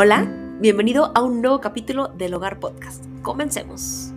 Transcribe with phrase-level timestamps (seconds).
[0.00, 0.28] Hola,
[0.60, 3.04] bienvenido a un nuevo capítulo del Hogar Podcast.
[3.20, 4.12] Comencemos.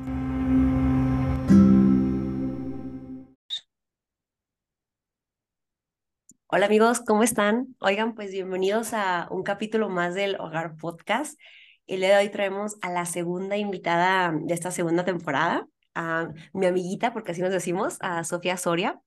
[6.45, 7.75] Hola amigos, ¿cómo están?
[7.79, 11.39] Oigan, pues bienvenidos a un capítulo más del Hogar Podcast.
[11.87, 16.67] El día de hoy traemos a la segunda invitada de esta segunda temporada, a mi
[16.67, 19.01] amiguita, porque así nos decimos, a Sofía Soria.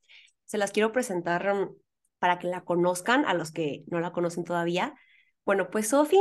[0.45, 1.73] Se las quiero presentar um,
[2.19, 4.93] para que la conozcan, a los que no la conocen todavía.
[5.45, 6.19] Bueno, pues Sofía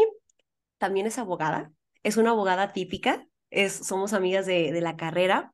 [0.77, 1.71] también es abogada,
[2.03, 5.53] es una abogada típica, es, somos amigas de, de la carrera,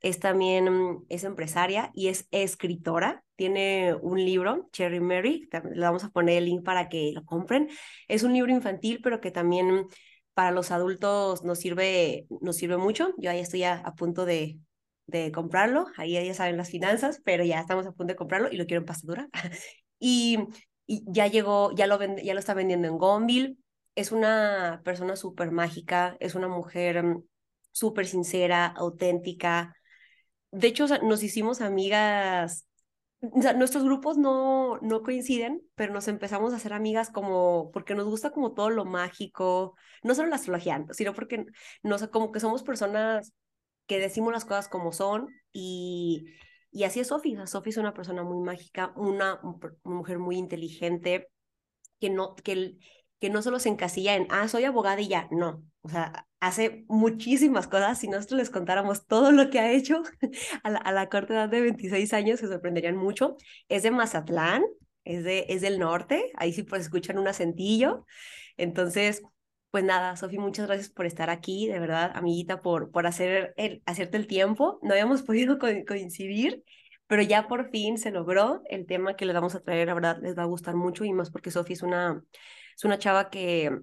[0.00, 6.10] es también, es empresaria y es escritora, tiene un libro, Cherry Mary, le vamos a
[6.10, 7.68] poner el link para que lo compren,
[8.06, 9.86] es un libro infantil, pero que también
[10.34, 14.60] para los adultos nos sirve, nos sirve mucho, yo ahí estoy a, a punto de,
[15.08, 18.56] de comprarlo, ahí ya saben las finanzas, pero ya estamos a punto de comprarlo y
[18.56, 19.28] lo quiero en pastadura.
[19.98, 20.38] y,
[20.86, 23.56] y ya llegó, ya lo, vende, ya lo está vendiendo en Gonville,
[23.98, 27.24] es una persona súper mágica, es una mujer mm,
[27.72, 29.74] súper sincera, auténtica.
[30.52, 32.68] De hecho, nos hicimos amigas,
[33.20, 38.30] nuestros grupos no, no coinciden, pero nos empezamos a hacer amigas como, porque nos gusta
[38.30, 41.46] como todo lo mágico, no solo la astrología, sino porque
[42.12, 43.32] como que somos personas
[43.88, 46.26] que decimos las cosas como son y,
[46.70, 47.36] y así es Sofi.
[47.46, 51.28] Sofi es una persona muy mágica, una, una mujer muy inteligente,
[51.98, 52.78] que no, que
[53.20, 56.84] que no solo se encasilla en, ah, soy abogada y ya, no, o sea, hace
[56.88, 57.98] muchísimas cosas.
[57.98, 60.02] Si nosotros les contáramos todo lo que ha hecho
[60.62, 63.36] a la, a la corta edad de 26 años, se sorprenderían mucho.
[63.68, 64.62] Es de Mazatlán,
[65.04, 68.04] es, de, es del norte, ahí sí pues escuchan un acentillo.
[68.56, 69.22] Entonces,
[69.70, 73.82] pues nada, Sofi, muchas gracias por estar aquí, de verdad, amiguita, por, por hacer el,
[73.86, 74.78] hacerte el tiempo.
[74.82, 76.62] No habíamos podido co coincidir,
[77.06, 78.62] pero ya por fin se logró.
[78.68, 81.12] El tema que les vamos a traer, la verdad, les va a gustar mucho y
[81.12, 82.22] más porque Sofi es una
[82.78, 83.76] es una chava que,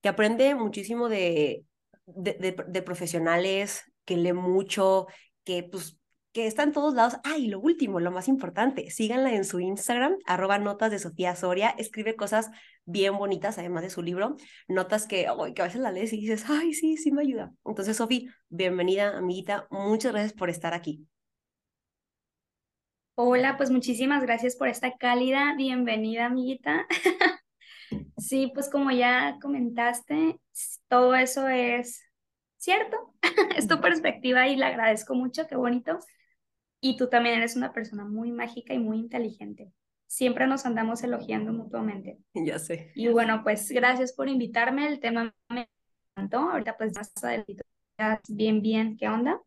[0.00, 1.64] que aprende muchísimo de,
[2.06, 5.06] de, profesionales, que lee mucho,
[5.44, 5.98] que pues
[6.32, 7.18] que está en todos lados.
[7.24, 11.36] Ah, y lo último, lo más importante, síganla en su Instagram, arroba notas de Sofía
[11.36, 12.50] Soria, escribe cosas
[12.86, 14.36] bien bonitas, además de su libro,
[14.66, 17.52] notas que, oh, que a veces la lees y dices, ay, sí, sí me ayuda.
[17.66, 21.06] Entonces, Sofía, bienvenida, amiguita, muchas gracias por estar aquí.
[23.14, 26.86] Hola, pues muchísimas gracias por esta cálida bienvenida, amiguita.
[28.16, 30.40] Sí, pues como ya comentaste,
[30.88, 32.02] todo eso es
[32.56, 33.14] cierto,
[33.56, 35.98] es tu perspectiva y le agradezco mucho, qué bonito.
[36.80, 39.72] Y tú también eres una persona muy mágica y muy inteligente.
[40.06, 42.18] Siempre nos andamos elogiando mutuamente.
[42.34, 42.92] Ya sé.
[42.94, 44.86] Y bueno, pues gracias por invitarme.
[44.86, 45.68] El tema me
[46.14, 46.50] encantó.
[46.50, 47.62] Ahorita pues más adelante
[48.28, 49.40] bien, bien, ¿qué onda?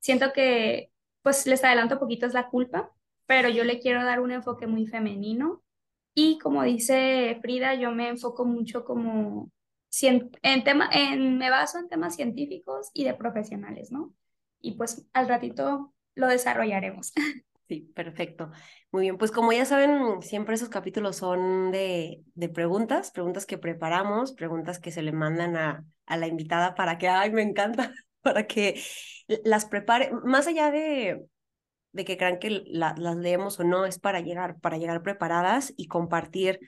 [0.00, 0.92] Siento que
[1.22, 2.92] pues les adelanto un poquito es la culpa,
[3.26, 5.62] pero yo le quiero dar un enfoque muy femenino
[6.18, 9.50] y como dice Frida, yo me enfoco mucho como
[10.00, 10.30] en
[10.92, 14.14] en, me baso en temas científicos y de profesionales, ¿no?
[14.60, 17.12] Y pues al ratito lo desarrollaremos.
[17.68, 18.52] Sí, perfecto.
[18.92, 23.58] Muy bien, pues como ya saben, siempre esos capítulos son de, de preguntas, preguntas que
[23.58, 27.92] preparamos, preguntas que se le mandan a, a la invitada para que, ay, me encanta,
[28.22, 28.80] para que
[29.42, 31.26] las prepare, más allá de,
[31.96, 35.88] de que crean que las leemos o no, es para llegar, para llegar preparadas y
[35.88, 36.60] compartir,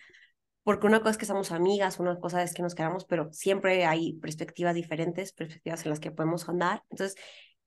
[0.65, 3.85] porque una cosa es que somos amigas, una cosa es que nos quedamos, pero siempre
[3.85, 6.83] hay perspectivas diferentes, perspectivas en las que podemos andar.
[6.89, 7.17] Entonces,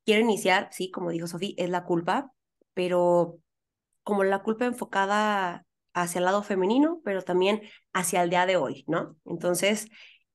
[0.03, 2.31] quiero iniciar, sí, como dijo Sofía, es la culpa,
[2.73, 3.37] pero
[4.03, 7.61] como la culpa enfocada hacia el lado femenino, pero también
[7.93, 9.15] hacia el día de hoy, ¿no?
[9.25, 9.87] Entonces,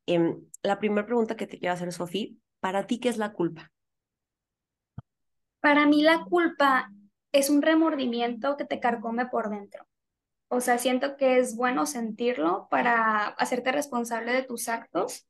[0.07, 2.29] eh, la primera pregunta que te quiero hacer, Sofía,
[2.61, 3.73] ¿para ti qué es la culpa?
[5.61, 6.93] Para mí la culpa
[7.39, 9.87] es un remordimiento que te carcome por dentro.
[10.49, 15.27] O sea, siento que es bueno sentirlo para hacerte responsable de tus actos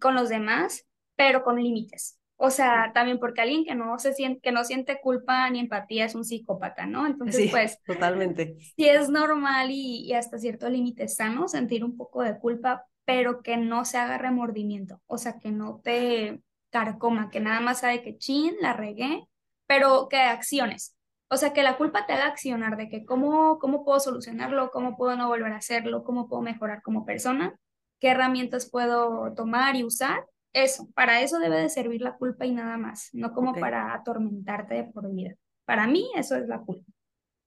[0.00, 2.18] con los demás, pero con límites.
[2.36, 6.06] O sea, también porque alguien que no se siente, que no siente culpa ni empatía
[6.06, 7.06] es un psicópata, ¿no?
[7.06, 8.56] Entonces, pues, totalmente.
[8.76, 13.42] Sí es normal y, y hasta cierto límite sano sentir un poco de culpa, pero
[13.42, 15.02] que no se haga remordimiento.
[15.06, 16.40] O sea, que no te
[16.70, 19.26] carcoma, que nada más sabe que chin, la regué,
[19.66, 20.96] pero que acciones.
[21.32, 24.96] O sea, que la culpa te haga accionar de que cómo, cómo puedo solucionarlo, cómo
[24.96, 27.56] puedo no volver a hacerlo, cómo puedo mejorar como persona,
[28.00, 30.26] qué herramientas puedo tomar y usar.
[30.52, 34.74] Eso, para eso debe de servir la culpa y nada más, no como para atormentarte
[34.74, 35.34] de por vida.
[35.64, 36.90] Para mí eso es la culpa.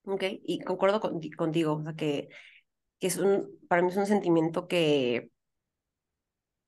[0.05, 2.29] Ok, y concuerdo contigo, o sea, que,
[2.99, 5.29] que es un, para mí es un sentimiento que,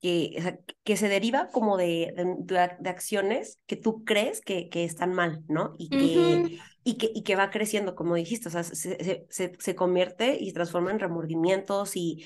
[0.01, 4.67] que, o sea, que se deriva como de, de, de, acciones que tú crees que,
[4.67, 5.73] que están mal, ¿no?
[5.77, 9.75] Y que, y que, y que va creciendo, como dijiste, o sea, se, se, se,
[9.75, 12.25] convierte y se transforma en remordimientos y,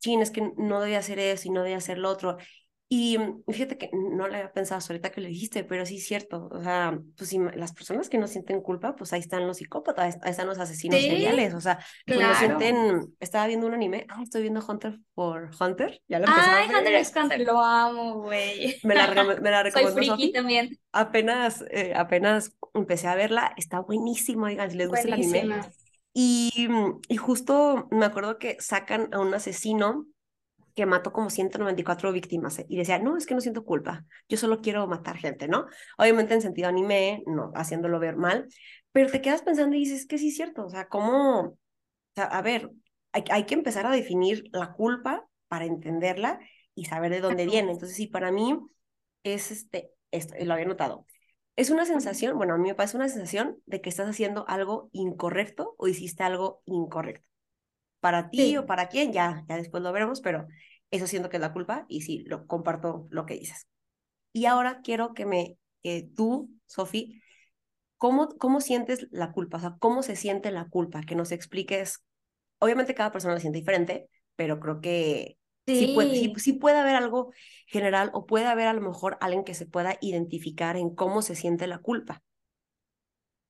[0.00, 2.38] chin, es que no debía hacer eso y no debía hacer lo otro.
[2.90, 6.06] Y mm, fíjate que no le había pensado ahorita que lo dijiste, pero sí es
[6.06, 6.48] cierto.
[6.50, 10.18] O sea, pues si las personas que no sienten culpa, pues ahí están los psicópatas,
[10.22, 11.52] ahí están los asesinos seriales.
[11.52, 13.14] O sea, no sienten.
[13.20, 16.00] Estaba viendo un anime, ah, estoy viendo Hunter por Hunter.
[16.08, 18.76] Ya lo Ay, Hunter x Hunter, lo amo, güey.
[18.82, 19.08] Me la,
[19.40, 20.78] me la Soy friki también.
[20.92, 25.60] Apenas, eh, apenas empecé a verla, está buenísimo, oigan, si les gusta el anime.
[26.14, 30.06] Y, mm, y justo me acuerdo que sacan a un asesino
[30.78, 34.36] que mató como 194 víctimas eh, y decía, no, es que no siento culpa, yo
[34.36, 35.66] solo quiero matar gente, ¿no?
[35.96, 38.46] Obviamente en sentido anime, no haciéndolo ver mal,
[38.92, 41.40] pero te quedas pensando y dices que sí es cierto, o sea, ¿cómo?
[41.40, 41.58] O
[42.14, 42.70] sea, a ver,
[43.10, 46.38] hay, hay, que empezar a definir la culpa para entenderla
[46.76, 47.72] y saber de dónde viene.
[47.72, 48.56] Entonces, sí, para mí
[49.24, 51.06] es este, esto, lo había notado.
[51.56, 54.90] Es una sensación, bueno, a mí me parece una sensación de que estás haciendo algo
[54.92, 57.26] incorrecto o hiciste algo incorrecto
[58.00, 60.46] para ti o para quién, ya, ya después lo veremos, pero
[60.90, 63.66] eso siento que es la culpa y sí, lo comparto lo que dices.
[64.32, 67.22] Y ahora quiero que me, que tú, Sofi,
[67.96, 69.58] ¿cómo, ¿cómo sientes la culpa?
[69.58, 71.02] O sea, ¿cómo se siente la culpa?
[71.02, 72.02] Que nos expliques.
[72.58, 75.86] Obviamente cada persona la siente diferente, pero creo que sí.
[75.86, 77.32] Sí, puede, sí, sí puede haber algo
[77.66, 81.34] general o puede haber a lo mejor alguien que se pueda identificar en cómo se
[81.34, 82.22] siente la culpa.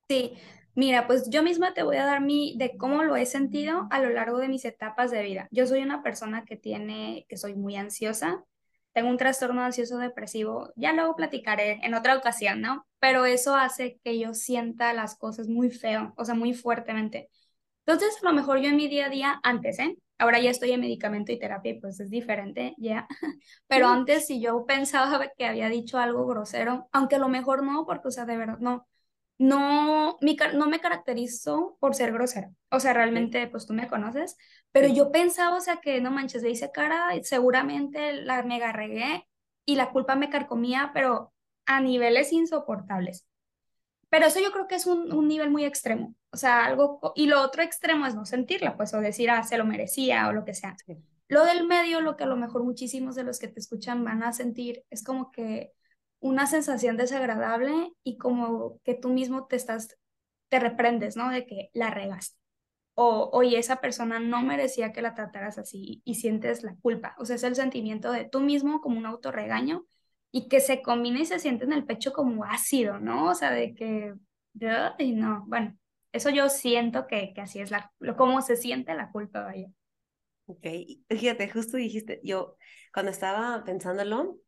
[0.08, 0.32] Sí,
[0.78, 3.98] Mira, pues yo misma te voy a dar mi de cómo lo he sentido a
[4.00, 5.48] lo largo de mis etapas de vida.
[5.50, 8.44] Yo soy una persona que tiene, que soy muy ansiosa,
[8.92, 12.86] tengo un trastorno ansioso depresivo, ya luego platicaré en otra ocasión, ¿no?
[13.00, 17.28] Pero eso hace que yo sienta las cosas muy feo, o sea, muy fuertemente.
[17.84, 19.98] Entonces, a lo mejor yo en mi día a día, antes, ¿eh?
[20.16, 23.08] Ahora ya estoy en medicamento y terapia y pues es diferente, ya.
[23.66, 27.84] Pero antes, si yo pensaba que había dicho algo grosero, aunque a lo mejor no,
[27.84, 28.86] porque, o sea, de verdad, no
[29.38, 32.50] no, mi, no me caracterizo por ser grosera.
[32.70, 34.36] O sea, realmente, pues tú me conoces,
[34.72, 39.26] pero yo pensaba, o sea, que no manches, le hice cara, seguramente la mega regué
[39.64, 41.32] y la culpa me carcomía, pero
[41.66, 43.26] a niveles insoportables.
[44.10, 46.14] Pero eso yo creo que es un, un nivel muy extremo.
[46.30, 49.58] O sea, algo, y lo otro extremo es no sentirla, pues, o decir, ah, se
[49.58, 50.76] lo merecía o lo que sea.
[51.28, 54.22] Lo del medio, lo que a lo mejor muchísimos de los que te escuchan van
[54.22, 55.72] a sentir, es como que
[56.20, 59.96] una sensación desagradable y como que tú mismo te estás,
[60.48, 61.30] te reprendes, ¿no?
[61.30, 62.36] De que la regaste.
[62.94, 67.14] O, oye, esa persona no merecía que la trataras así y sientes la culpa.
[67.18, 69.84] O sea, es el sentimiento de tú mismo como un autorregaño
[70.32, 73.30] y que se combina y se siente en el pecho como ácido, ¿no?
[73.30, 74.14] O sea, de que,
[74.98, 75.76] y no, bueno,
[76.12, 79.68] eso yo siento que, que así es la, lo, cómo se siente la culpa, vaya.
[80.46, 80.66] Ok,
[81.08, 82.56] fíjate, justo dijiste, yo
[82.92, 84.38] cuando estaba pensándolo,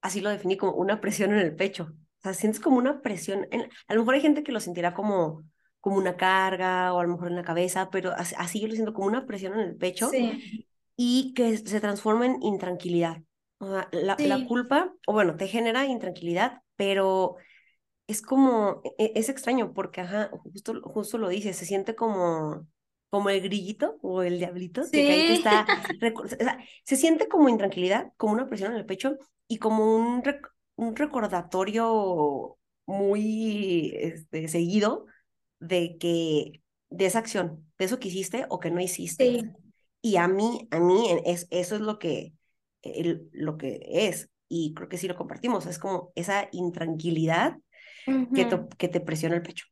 [0.00, 1.92] así lo definí como una presión en el pecho.
[1.92, 3.46] O sea, sientes como una presión.
[3.50, 5.44] En, a lo mejor hay gente que lo sentirá como,
[5.80, 8.92] como una carga o a lo mejor en la cabeza, pero así, yo lo siento
[8.92, 10.10] como una presión en el pecho
[10.96, 13.22] y que se transforma en intranquilidad.
[13.58, 17.36] O sea, la, la, culpa, o bueno, te genera intranquilidad, pero
[18.06, 22.66] es como, e, es extraño porque, ajá, justo, justo lo dices, se siente como,
[23.10, 25.66] como el grillito o el diablito que, ahí está,
[26.22, 29.16] o sea, se siente como intranquilidad, como una presión en el pecho
[29.46, 30.22] y como un,
[30.76, 35.06] un recordatorio muy este, seguido
[35.60, 39.52] de que de esa acción, de eso que hiciste o que no hiciste.
[40.00, 42.32] Y a mí, a mí es, eso es lo que,
[42.82, 47.58] el, lo que es, y creo que sí lo compartimos, es como esa intranquilidad
[48.34, 49.66] que, te, que te presiona el pecho.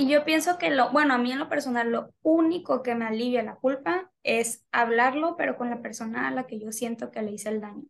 [0.00, 3.04] Y yo pienso que lo, bueno, a mí en lo personal, lo único que me
[3.04, 7.22] alivia la culpa es hablarlo, pero con la persona a la que yo siento que
[7.22, 7.84] le hice el daño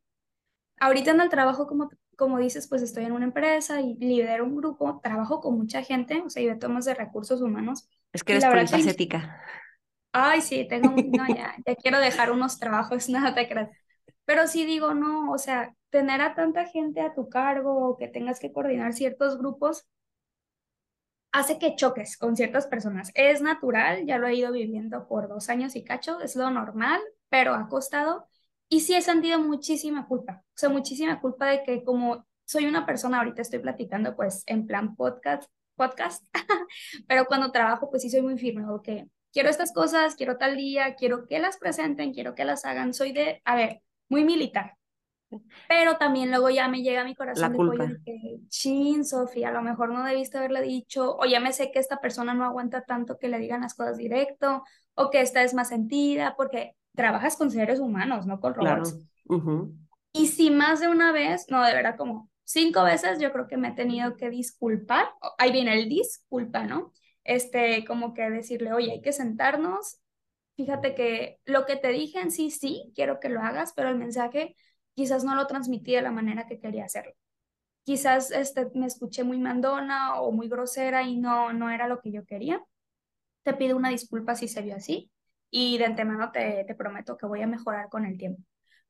[0.81, 4.57] ahorita en el trabajo, como, como dices, pues estoy en una empresa y lidero un
[4.57, 7.89] grupo, trabajo con mucha gente, o sea, y de temas de recursos humanos.
[8.13, 9.41] Es que eres polifacética.
[10.13, 13.71] Ay, sí, tengo, no, ya, ya quiero dejar unos trabajos, nada te creas.
[14.25, 18.09] Pero sí digo, no, o sea, tener a tanta gente a tu cargo o que
[18.09, 19.87] tengas que coordinar ciertos grupos
[21.33, 23.11] hace que choques con ciertas personas.
[23.15, 27.01] Es natural, ya lo he ido viviendo por dos años y cacho, es lo normal,
[27.29, 28.27] pero ha costado
[28.69, 32.87] y sí he sentido muchísima culpa, o sea, muchísima culpa de que como soy una
[32.87, 36.25] persona, ahorita estoy platicando pues en plan podcast, podcast,
[37.09, 40.95] pero cuando trabajo pues sí soy muy firme, que quiero estas cosas, quiero tal día,
[40.95, 44.77] quiero que las presenten, quiero que las hagan, soy de, a ver, muy militar.
[45.69, 49.63] Pero también luego ya me llega a mi corazón de que, chin, Sofía, a lo
[49.63, 53.19] mejor no debiste haberle dicho, o ya me sé que esta persona no aguanta tanto
[53.19, 57.51] que le digan las cosas directo, o que esta es más sentida, porque trabajas con
[57.51, 58.99] seres humanos, no con robots.
[60.13, 63.57] Y si más de una vez, no, de verdad como cinco veces yo creo que
[63.57, 65.09] me he tenido que disculpar,
[65.39, 66.93] ahí viene el disculpa, ¿no?
[67.23, 70.01] Este, como que decirle, oye, hay que sentarnos,
[70.57, 73.97] fíjate que lo que te dije en sí, sí, quiero que lo hagas, pero el
[73.97, 74.57] mensaje
[74.95, 77.13] quizás no lo transmití de la manera que quería hacerlo.
[77.85, 82.13] Quizás este, me escuché muy mandona o muy grosera y no, no era lo que
[82.13, 82.63] yo quería.
[83.43, 85.11] Te pido una disculpa si se vio así
[85.51, 88.43] y de antemano te, te prometo que voy a mejorar con el tiempo.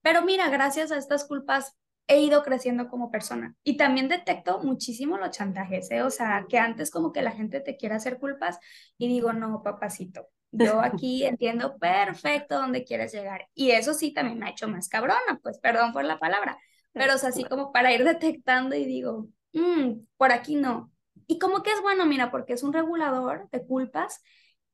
[0.02, 1.76] Pero mira, gracias a estas culpas
[2.10, 6.02] he ido creciendo como persona y también detecto muchísimo los chantajes, ¿eh?
[6.02, 8.58] o sea, que antes como que la gente te quiere hacer culpas
[8.98, 13.48] y digo, no, papacito, yo aquí entiendo perfecto dónde quieres llegar.
[13.54, 16.58] Y eso sí también me ha hecho más cabrona, pues perdón por la palabra,
[16.92, 20.92] pero es así como para ir detectando y digo, mm, por aquí no.
[21.26, 24.22] Y como que es bueno, mira, porque es un regulador de culpas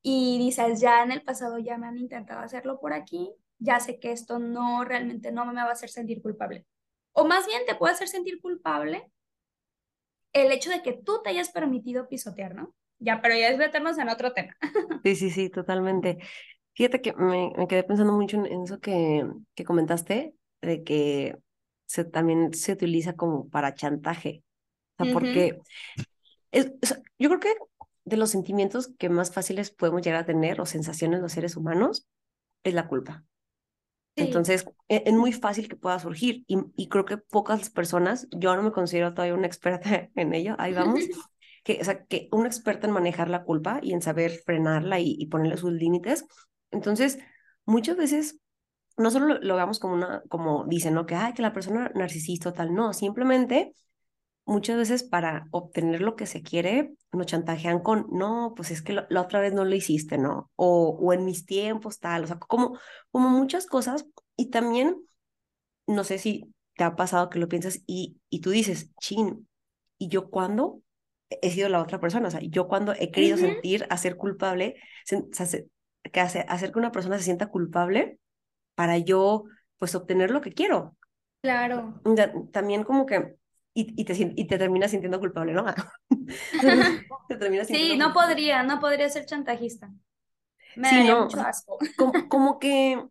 [0.02, 3.98] y dices, ya en el pasado ya me han intentado hacerlo por aquí, ya sé
[3.98, 6.66] que esto no realmente no me va a hacer sentir culpable.
[7.12, 9.10] O más bien te puede hacer sentir culpable
[10.32, 12.74] el hecho de que tú te hayas permitido pisotear, ¿no?
[12.98, 14.56] Ya, pero ya es meternos en otro tema.
[15.04, 16.18] Sí, sí, sí, totalmente.
[16.74, 19.24] Fíjate que me, me quedé pensando mucho en, eso que,
[19.54, 21.36] que comentaste, de que
[21.86, 24.42] se, también se utiliza como para chantaje.
[24.98, 25.58] O sea, porque
[26.50, 26.72] es,
[27.18, 27.54] yo creo que
[28.04, 32.06] de los sentimientos que más fáciles podemos llegar a tener o sensaciones los seres humanos
[32.64, 33.24] es la culpa.
[34.16, 38.56] Entonces, e, es, muy fácil que pueda surgir y, y, creo que pocas personas, yo
[38.56, 41.00] no me considero todavía una experta en ello, ahí vamos,
[41.66, 45.16] que, o sea, que una experta en manejar la culpa y en saber frenarla y,
[45.18, 46.24] y ponerle sus límites.
[46.70, 47.18] Entonces,
[47.64, 48.38] muchas veces
[48.96, 51.06] no solo lo, lo veamos como una, como dicen, ¿no?
[51.06, 53.74] Que, ay, que la persona narcisista tal, no, simplemente
[54.44, 58.92] muchas veces para obtener lo que se quiere, nos chantajean con, no, pues es que
[58.92, 60.52] la otra vez no lo hiciste, ¿no?
[60.54, 62.78] O, o en mis tiempos, tal, o sea, como,
[63.10, 64.06] como muchas cosas.
[64.36, 65.02] Y también,
[65.88, 69.48] no sé si te ha pasado que lo piensas y, y tú dices, chin,
[69.98, 70.82] ¿y yo cuándo
[71.30, 72.28] he sido la otra persona?
[72.28, 74.76] O sea, yo cuando he querido sentir, hacer culpable,
[76.12, 78.18] que hace, hacer que una persona se sienta culpable
[78.74, 79.44] para yo,
[79.78, 80.96] pues, obtener lo que quiero.
[81.42, 82.00] Claro.
[82.52, 83.36] También como que
[83.76, 85.66] y, y, te, y te terminas sintiendo culpable, ¿no?
[87.28, 89.92] te sí, no podría, no podría ser chantajista.
[90.76, 91.78] Me sí, no, mucho asco.
[91.98, 93.06] Como, como, que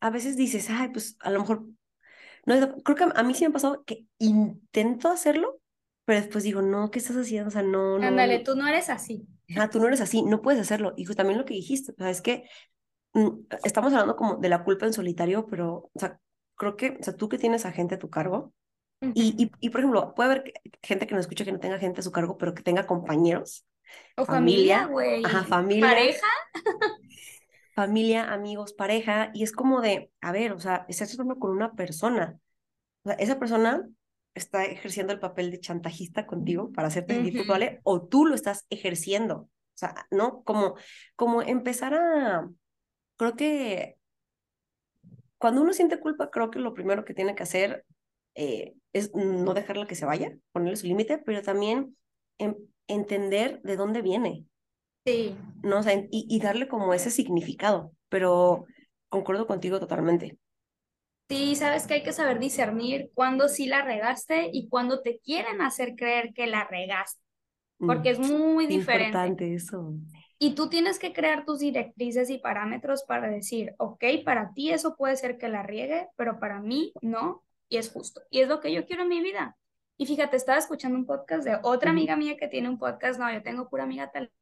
[0.00, 1.64] a veces dices, ay, pues a lo mejor,
[2.44, 5.58] no, creo que a mí sí me ha pasado que intento hacerlo,
[6.08, 7.48] pero después digo, no, ¿qué estás haciendo?
[7.48, 8.06] O sea, no, no.
[8.06, 9.28] Ándale, tú no eres así.
[9.58, 10.94] Ah, tú no eres así, no puedes hacerlo.
[10.96, 12.48] Y también lo que dijiste, o sea, es que
[13.12, 13.28] mm,
[13.62, 16.18] estamos hablando como de la culpa en solitario, pero, o sea,
[16.54, 18.54] creo que, o sea, tú que tienes a gente a tu cargo,
[19.12, 22.02] y, y, por ejemplo, puede haber gente que no escucha que no tenga gente a
[22.02, 23.66] su cargo, pero que tenga compañeros.
[24.16, 25.22] O familia, güey.
[25.26, 25.88] Ajá, familia.
[25.88, 26.26] Pareja.
[27.74, 29.30] familia, amigos, pareja.
[29.34, 32.40] Y es como de, a ver, o sea, estás tratando con una persona.
[33.04, 33.86] O sea, esa persona
[34.38, 38.66] está ejerciendo el papel de chantajista contigo para hacerte sentir culpable o tú lo estás
[38.70, 39.36] ejerciendo.
[39.36, 40.42] O sea, ¿no?
[40.42, 40.74] Como,
[41.14, 42.48] como empezar a,
[43.16, 43.96] creo que
[45.38, 47.84] cuando uno siente culpa, creo que lo primero que tiene que hacer
[48.34, 51.96] eh, es no dejarla que se vaya, ponerle su límite, pero también
[52.86, 54.44] entender de dónde viene.
[55.06, 55.36] Sí.
[55.62, 55.78] ¿no?
[55.78, 58.66] O sea, y, y, darle como ese significado, pero
[59.08, 60.38] concuerdo contigo totalmente.
[61.28, 65.60] Sí, sabes que hay que saber discernir cuándo sí la regaste y cuándo te quieren
[65.60, 67.20] hacer creer que la regaste,
[67.78, 69.08] porque es muy diferente.
[69.08, 69.92] Importante eso.
[70.38, 74.96] Y tú tienes que crear tus directrices y parámetros para decir, ok, para ti eso
[74.96, 78.22] puede ser que la riegue, pero para mí no, y es justo.
[78.30, 79.56] Y es lo que yo quiero en mi vida.
[79.98, 83.30] Y fíjate, estaba escuchando un podcast de otra amiga mía que tiene un podcast, no,
[83.32, 84.32] yo tengo pura amiga tal.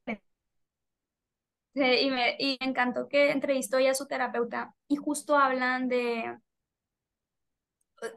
[1.75, 6.39] Y me, y me encantó que entrevistó ya a su terapeuta y justo hablan de...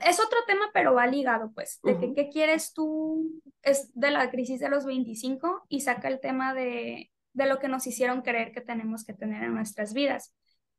[0.01, 4.29] Es otro tema, pero va ligado, pues, de que qué quieres tú, es de la
[4.29, 8.51] crisis de los 25 y saca el tema de, de lo que nos hicieron creer
[8.51, 10.35] que tenemos que tener en nuestras vidas.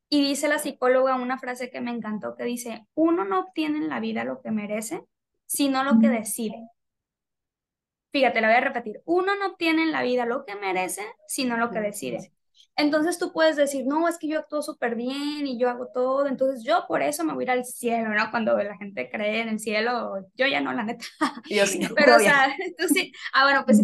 [0.08, 3.88] Y dice la psicóloga una frase que me encantó, que dice, uno no obtiene en
[3.88, 5.02] la vida lo que merece,
[5.46, 6.68] sino lo que decide.
[8.12, 11.56] Fíjate, la voy a repetir, uno no obtiene en la vida lo que merece, sino
[11.56, 12.32] lo que decide.
[12.76, 16.26] Entonces tú puedes decir, no, es que yo actúo súper bien y yo hago todo,
[16.26, 18.30] entonces yo por eso me voy a ir al cielo, ¿no?
[18.30, 21.04] Cuando la gente cree en el cielo, yo ya no, la neta.
[21.48, 21.80] Yo sí.
[21.96, 23.12] Pero, o sea, tú sí.
[23.32, 23.80] Ah, bueno, pues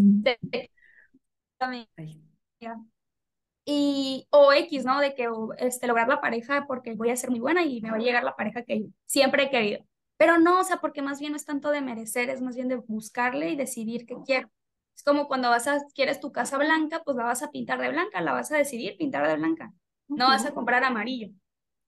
[3.64, 5.00] y, o X, ¿no?
[5.00, 5.28] De que
[5.58, 8.24] este, lograr la pareja porque voy a ser muy buena y me va a llegar
[8.24, 9.84] la pareja que siempre he querido.
[10.16, 12.68] Pero no, o sea, porque más bien no es tanto de merecer, es más bien
[12.68, 14.50] de buscarle y decidir qué quiero.
[14.96, 17.90] Es como cuando vas a, quieres tu casa blanca, pues la vas a pintar de
[17.90, 19.72] blanca, la vas a decidir pintar de blanca.
[20.08, 21.28] No vas a comprar amarillo.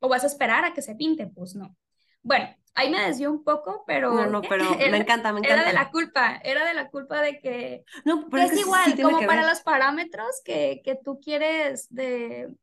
[0.01, 1.75] O vas a esperar a que se pinte, pues no.
[2.23, 4.13] Bueno, ahí me desvió un poco, pero...
[4.13, 5.63] No, no, pero me encanta, me encanta.
[5.63, 7.85] Era de la culpa, era de la culpa de que...
[8.05, 12.55] No, pero es, igual, como para los parámetros que, que tú quieres de...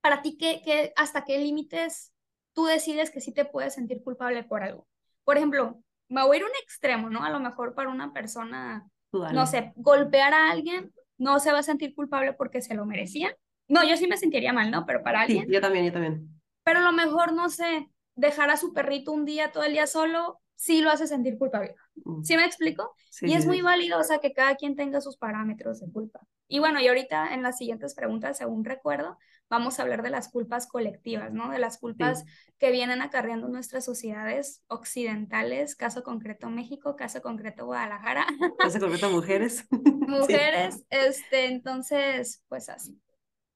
[0.00, 2.14] para ti, ¿qué, qué, hasta qué límites
[2.54, 4.86] tú decides que sí te puedes sentir culpable por algo?
[5.24, 7.22] Por ejemplo, me voy a ir a un extremo, ¿no?
[7.22, 11.62] A lo mejor para una persona, no sé, golpear a alguien, no se va a
[11.62, 13.36] sentir culpable porque se lo merecía.
[13.68, 14.84] No, yo sí me sentiría mal, ¿no?
[14.86, 15.46] Pero para alguien.
[15.46, 16.28] Sí, yo también, yo también.
[16.64, 19.86] Pero a lo mejor, no sé, dejar a su perrito un día, todo el día
[19.86, 21.74] solo, sí lo hace sentir culpable.
[22.04, 22.22] Mm.
[22.22, 22.94] ¿Sí me explico?
[23.22, 26.20] y es muy válido, o sea, que cada quien tenga sus parámetros de culpa.
[26.48, 29.18] Y bueno, y ahorita en las siguientes preguntas, según recuerdo,
[29.50, 31.50] vamos a hablar de las culpas colectivas, ¿no?
[31.50, 32.24] De las culpas
[32.58, 38.24] que vienen acarreando nuestras sociedades occidentales, caso concreto México, caso concreto Guadalajara.
[38.58, 39.66] Caso concreto mujeres.
[39.72, 42.96] mujeres, este, entonces, pues así.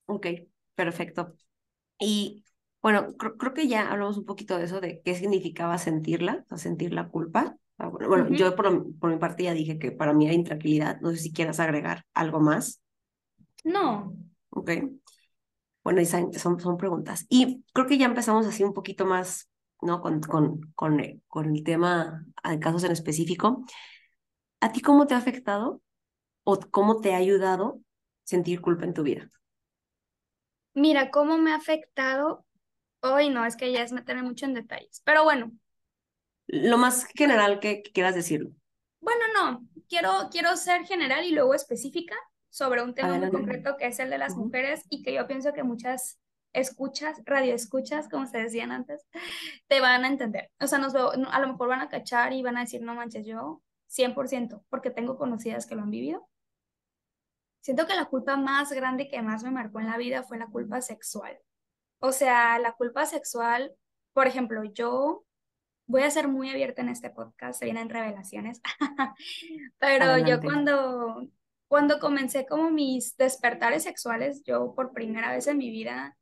[0.06, 0.26] Ok,
[0.74, 1.36] perfecto.
[1.98, 2.44] Y
[2.82, 6.92] bueno, creo, que ya hablamos un poquito de eso, de qué significaba sentirla, o sentir
[6.92, 7.56] la culpa.
[7.78, 11.00] Ah, bueno, yo por, por, mi parte ya dije que para mí era intranquilidad.
[11.00, 12.82] No sé si quieras agregar algo más.
[13.62, 14.12] No.
[14.50, 14.70] Ok.
[15.84, 17.26] Bueno, y son, son preguntas.
[17.28, 19.48] Y creo que ya empezamos así un poquito más,
[19.80, 20.00] ¿no?
[20.00, 23.64] Con, con, con, eh, con el tema en casos en específico.
[24.60, 25.82] ¿A ti cómo te ha afectado
[26.42, 27.80] o cómo te ha ayudado
[28.24, 29.30] sentir culpa en tu vida?
[30.72, 32.44] Mira, cómo me ha afectado
[33.06, 35.02] Hoy no, es que ya es meterme mucho en detalles.
[35.04, 35.52] Pero bueno.
[36.46, 38.50] Lo más general que, quieras decirlo.
[39.00, 39.68] Bueno, no.
[39.90, 42.16] Quiero, quiero ser general y luego específica
[42.54, 45.52] sobre un tema muy concreto que es el de las mujeres y que yo pienso
[45.52, 46.20] que muchas
[46.52, 49.04] escuchas, radioescuchas, como se decían antes,
[49.66, 50.52] te van a entender.
[50.60, 53.26] O sea, nos a lo mejor van a cachar y van a decir, no manches,
[53.26, 56.28] yo 100%, porque tengo conocidas que lo han vivido.
[57.60, 60.46] Siento que la culpa más grande que más me marcó en la vida fue la
[60.46, 61.36] culpa sexual.
[61.98, 63.74] O sea, la culpa sexual,
[64.12, 65.24] por ejemplo, yo
[65.86, 68.60] voy a ser muy abierta en este podcast, se vienen revelaciones,
[69.78, 71.28] pero yo cuando,
[71.68, 76.16] cuando comencé como mis despertares sexuales, yo por primera vez en mi vida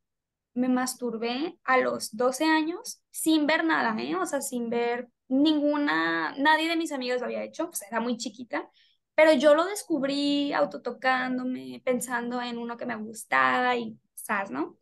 [0.53, 4.15] me masturbé a los 12 años sin ver nada, ¿eh?
[4.15, 8.17] O sea, sin ver ninguna, nadie de mis amigos lo había hecho, pues era muy
[8.17, 8.69] chiquita,
[9.15, 14.77] pero yo lo descubrí autotocándome, pensando en uno que me gustaba y, ¿sabes, no?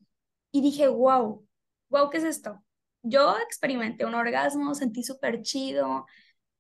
[0.52, 1.46] y dije, wow,
[1.90, 2.64] wow, ¿qué es esto?
[3.04, 6.06] Yo experimenté un orgasmo, sentí súper chido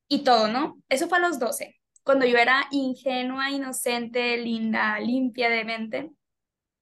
[0.07, 0.81] y todo, ¿no?
[0.89, 6.11] Eso fue a los 12, cuando yo era ingenua, inocente, linda, limpia de mente.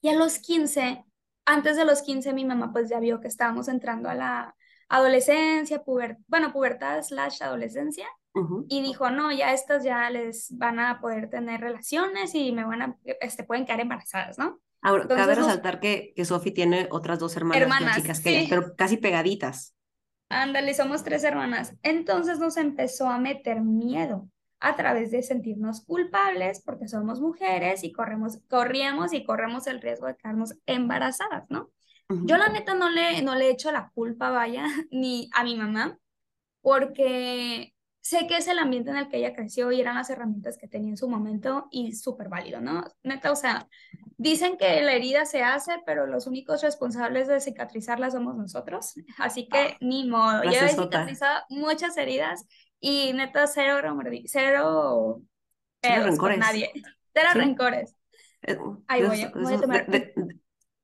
[0.02, 1.04] Y a los 15,
[1.46, 4.56] antes de los 15, mi mamá pues ya vio que estábamos entrando a la
[4.88, 8.08] adolescencia, puber bueno, pubertad slash adolescencia.
[8.70, 12.82] Y dijo, no, ya estas ya les van a poder tener relaciones y me van
[12.82, 14.62] a, este, pueden quedar embarazadas, ¿no?
[14.82, 19.76] Ahora, cabe resaltar que, que Sofi tiene otras dos hermanas, chicas que pero casi pegaditas.
[20.30, 21.76] Ándale, somos tres hermanas.
[21.84, 24.30] Entonces nos empezó a meter miedo
[24.60, 30.08] a través de sentirnos culpables porque somos mujeres y corremos, corríamos y corremos el riesgo
[30.08, 31.70] de quedarnos embarazadas, ¿no?
[32.10, 35.56] Yo la neta no le, no le he hecho la culpa, vaya, ni a mi
[35.56, 36.00] mamá,
[36.62, 40.58] porque sé que es el ambiente en el que ella creció y eran las herramientas
[40.58, 42.84] que tenía en su momento y súper válido, ¿no?
[43.04, 43.68] Neta, o sea,
[44.18, 49.48] dicen que la herida se hace, pero los únicos responsables de cicatrizarla somos nosotros, así
[49.48, 50.44] que ah, ni modo.
[50.44, 52.48] Yo he cicatrizado muchas heridas
[52.80, 53.78] y neta, cero,
[54.26, 55.22] cero,
[55.82, 56.40] cero rencores.
[56.40, 56.72] nadie,
[57.14, 57.96] cero rencores.
[58.44, 59.86] Eh, Ahí voy, voy a tomar.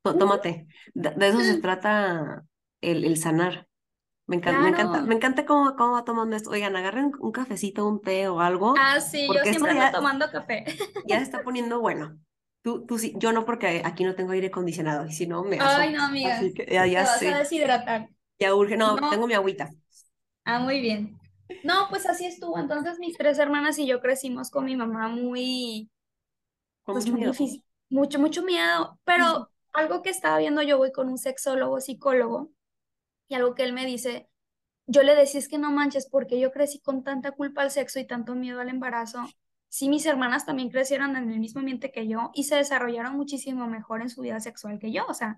[0.04, 2.44] tómate, de, eso se trata
[2.82, 3.68] el, el sanar.
[4.28, 6.50] Me encanta, me encanta, me encanta cómo, cómo va tomando esto.
[6.50, 8.74] Oigan, agarren un cafecito, un té o algo.
[8.76, 10.66] Ah, sí, yo siempre ando tomando café.
[11.08, 12.18] Ya se está poniendo bueno.
[12.64, 15.60] Tú, tú sí, yo no porque aquí no tengo aire acondicionado y si no me
[15.62, 16.36] Ay, no, amiga.
[16.36, 18.10] Así que ya, ya Te vas a deshidratar.
[18.40, 19.70] Ya urge, no, tengo mi agüita.
[20.44, 21.20] Ah, muy bien.
[21.64, 22.58] No, pues así estuvo.
[22.58, 25.90] Entonces mis tres hermanas y yo crecimos con mi mamá muy,
[26.84, 29.00] pues muy difícil, mucho, mucho miedo.
[29.04, 32.52] Pero algo que estaba viendo, yo voy con un sexólogo, psicólogo,
[33.28, 34.30] y algo que él me dice,
[34.88, 38.00] yo le decía es que no manches, porque yo crecí con tanta culpa al sexo
[38.00, 39.26] y tanto miedo al embarazo.
[39.68, 43.68] Sí, mis hermanas también crecieron en el mismo ambiente que yo y se desarrollaron muchísimo
[43.68, 45.06] mejor en su vida sexual que yo.
[45.08, 45.38] O sea,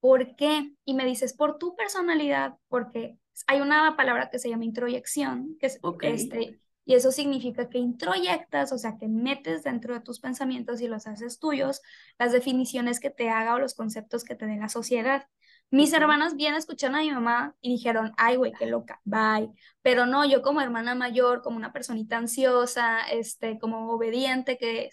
[0.00, 0.72] ¿por qué?
[0.84, 5.66] Y me dices, por tu personalidad, porque hay una palabra que se llama introyección, que
[5.66, 10.80] es este, y eso significa que introyectas, o sea, que metes dentro de tus pensamientos
[10.80, 11.82] y los haces tuyos,
[12.18, 15.26] las definiciones que te haga o los conceptos que te dé la sociedad.
[15.70, 19.50] Mis hermanas bien escucharon a mi mamá y dijeron, ay, güey, qué loca, bye.
[19.82, 24.88] Pero no, yo como hermana mayor, como una personita ansiosa, este, como obediente que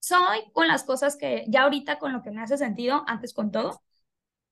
[0.00, 3.50] soy con las cosas que ya ahorita con lo que me hace sentido, antes con
[3.50, 3.82] todo,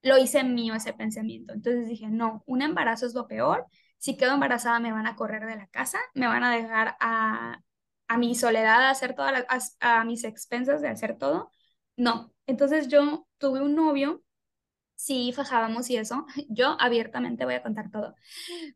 [0.03, 1.53] lo hice mío ese pensamiento.
[1.55, 3.67] Entonces dije, no, un embarazo es lo peor.
[3.99, 7.61] Si quedo embarazada me van a correr de la casa, me van a dejar a,
[8.09, 9.45] a mi soledad a hacer todas
[9.81, 11.51] a mis expensas de hacer todo.
[11.97, 12.33] No.
[12.47, 14.23] Entonces yo tuve un novio
[14.99, 16.27] Sí, fajábamos y eso.
[16.49, 18.17] Yo abiertamente voy a contar todo.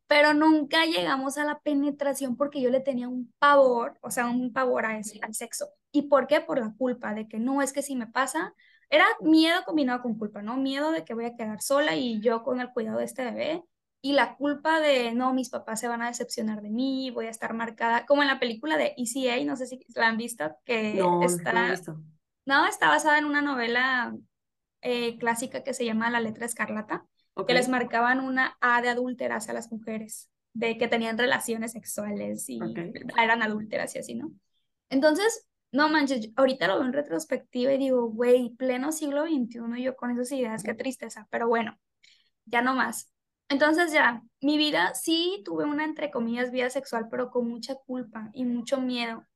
[0.07, 4.53] Pero nunca llegamos a la penetración porque yo le tenía un pavor, o sea, un
[4.53, 5.69] pavor a ese, al sexo.
[5.91, 6.41] ¿Y por qué?
[6.41, 8.55] Por la culpa de que no, es que si me pasa,
[8.93, 10.59] era miedo combinado con culpa, ¿no?
[10.59, 13.65] Miedo de que voy a quedar sola y yo con el cuidado de este bebé.
[14.03, 17.31] Y la culpa de, no, mis papás se van a decepcionar de mí, voy a
[17.31, 20.95] estar marcada, como en la película de ECA, no sé si la han visto, que
[20.95, 22.01] No, está, no he visto.
[22.45, 24.15] no, está basada en una novela
[24.83, 27.07] eh, clásica que se llama La letra escarlata,
[27.47, 32.47] que les marcaban una A de adúlteras a las mujeres, de que tenían relaciones sexuales
[32.51, 32.61] y
[33.17, 34.33] eran adúlteras y así, ¿no?
[34.91, 39.97] Entonces, no manches, ahorita lo veo en retrospectiva y digo, güey, pleno siglo XXI yo
[39.97, 41.79] con esas ideas, qué tristeza, pero bueno,
[42.47, 43.13] ya no más.
[43.49, 48.31] Entonces ya, mi vida sí tuve una, entre comillas, vida sexual, pero con mucha culpa
[48.35, 49.27] y mucho miedo.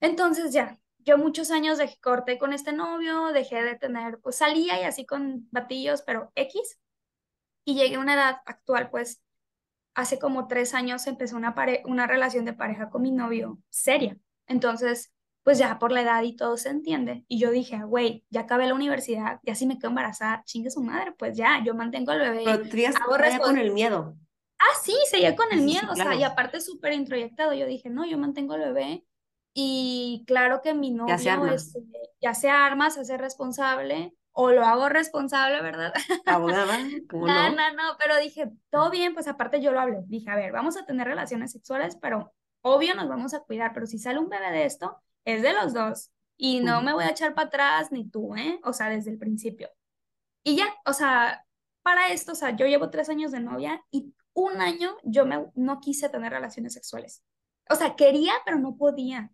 [0.00, 4.80] Entonces ya, yo muchos años dejé, corté con este novio, dejé de tener, pues salía
[4.80, 6.78] y así con batillos, pero X,
[7.64, 9.22] y llegué a una edad actual, pues
[9.94, 14.18] hace como tres años empecé una, pare- una relación de pareja con mi novio seria.
[14.48, 15.12] Entonces,
[15.46, 17.24] pues ya por la edad y todo se entiende.
[17.28, 20.70] Y yo dije, "Ah, güey, ya acabé la universidad, ya si me quedo embarazada, chingue
[20.70, 22.68] su madre, pues ya, yo mantengo al bebé, Pero tú
[23.06, 24.16] todavía con el miedo.
[24.58, 26.18] Ah, sí, seguía con Sí, el sí, miedo, sí, o sea, claro.
[26.20, 27.52] y aparte súper introyectado.
[27.54, 29.04] Yo dije, no, yo mantengo al bebé
[29.54, 31.54] y claro que mi Ya se novio arma.
[31.54, 31.80] este,
[32.20, 35.92] ya se arma, se hace responsable o lo hago responsable, ¿verdad?
[36.26, 36.78] Abogada,
[37.08, 37.56] ¿cómo No, no?
[37.56, 39.98] no, no, pero dije, todo bien, pues aparte yo lo hablé.
[40.06, 42.32] Dije, a ver, vamos a tener relaciones sexuales, pero
[42.62, 45.74] obvio nos vamos a cuidar, pero si sale un bebé de esto, es de los
[45.74, 46.10] dos.
[46.38, 48.60] Y no me voy a echar para atrás ni tú, ¿eh?
[48.62, 49.68] O sea, desde el principio.
[50.42, 51.44] Y ya, o sea,
[51.82, 55.46] para esto, o sea, yo llevo tres años de novia y un año yo me,
[55.54, 57.24] no quise tener relaciones sexuales.
[57.68, 59.32] O sea, quería, pero no podía.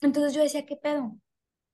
[0.00, 1.16] Entonces yo decía, ¿qué pedo?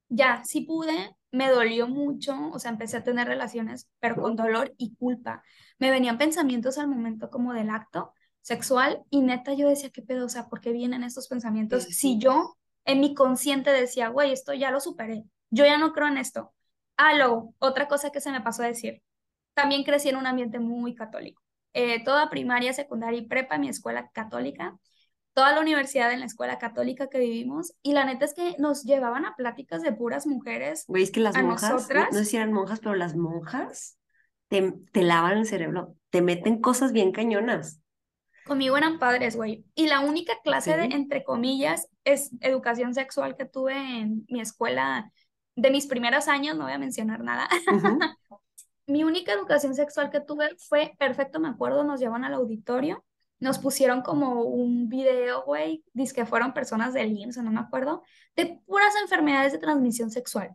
[0.09, 4.75] Ya, sí pude, me dolió mucho, o sea, empecé a tener relaciones, pero con dolor
[4.77, 5.43] y culpa.
[5.79, 10.27] Me venían pensamientos al momento como del acto sexual y neta yo decía, ¿qué pedo?
[10.27, 11.85] O sea, ¿por qué vienen estos pensamientos?
[11.85, 16.09] Si yo en mi consciente decía, güey, esto ya lo superé, yo ya no creo
[16.09, 16.53] en esto.
[16.97, 19.03] Ah, luego, otra cosa que se me pasó a decir,
[19.55, 21.43] también crecí en un ambiente muy católico.
[21.73, 24.79] Eh, toda primaria, secundaria y prepa en mi escuela católica
[25.35, 28.85] toda la universidad en la escuela católica que vivimos y la neta es que nos
[28.85, 32.25] llevaban a pláticas de puras mujeres Güey, es que las a monjas, no, no sé
[32.25, 33.99] si eran monjas, pero las monjas
[34.49, 37.81] te, te lavan el cerebro, te meten cosas bien cañonas.
[38.45, 39.65] Conmigo eran padres, güey.
[39.75, 45.11] Y la única clase de, entre comillas, es educación sexual que tuve en mi escuela
[45.57, 47.49] de mis primeros años, no voy a mencionar nada.
[48.87, 53.03] Mi única educación sexual que tuve fue, perfecto, me acuerdo, nos llevan al auditorio,
[53.39, 58.03] nos pusieron como un video, güey, dice que fueron personas del IMSS, no me acuerdo,
[58.37, 60.55] de puras enfermedades de transmisión sexual.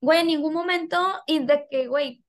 [0.00, 2.24] Güey, en ningún momento, y de que, güey,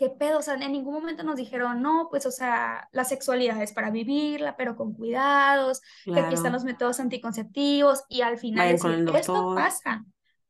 [0.00, 0.38] ¿qué pedo?
[0.38, 3.90] O sea, en ningún momento nos dijeron, no, pues, o sea, la sexualidad es para
[3.90, 9.54] vivirla, pero con cuidados, que aquí están los métodos anticonceptivos, y al final decir, esto
[9.54, 10.02] pasa,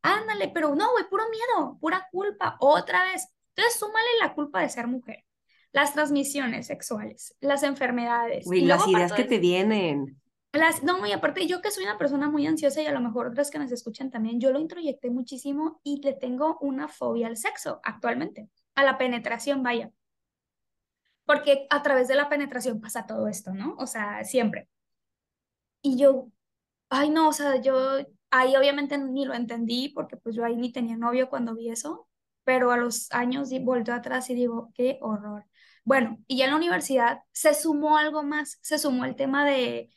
[0.02, 3.26] ándale, pero no, güey, puro miedo, pura culpa, otra vez.
[3.56, 5.24] Entonces, súmale la culpa de ser mujer,
[5.72, 10.22] las transmisiones sexuales, las enfermedades, y las ideas que de te vienen.
[10.52, 13.26] las, no, y aparte yo que soy una persona muy ansiosa y a lo mejor
[13.26, 17.36] otras que nos escuchan también, yo lo introyecté muchísimo y le tengo una fobia al
[17.36, 19.92] sexo actualmente, a la penetración, vaya,
[21.24, 23.76] porque a través de la penetración pasa todo esto, ¿no?
[23.78, 24.68] O sea, siempre.
[25.82, 26.30] Y yo,
[26.90, 27.98] ay no, o sea, yo
[28.30, 32.08] ahí obviamente ni lo entendí porque pues yo ahí ni tenía novio cuando vi eso,
[32.44, 35.46] pero a los años volteo atrás y digo, qué horror.
[35.84, 39.90] Bueno, y ya en la universidad se sumó algo más, se sumó el tema de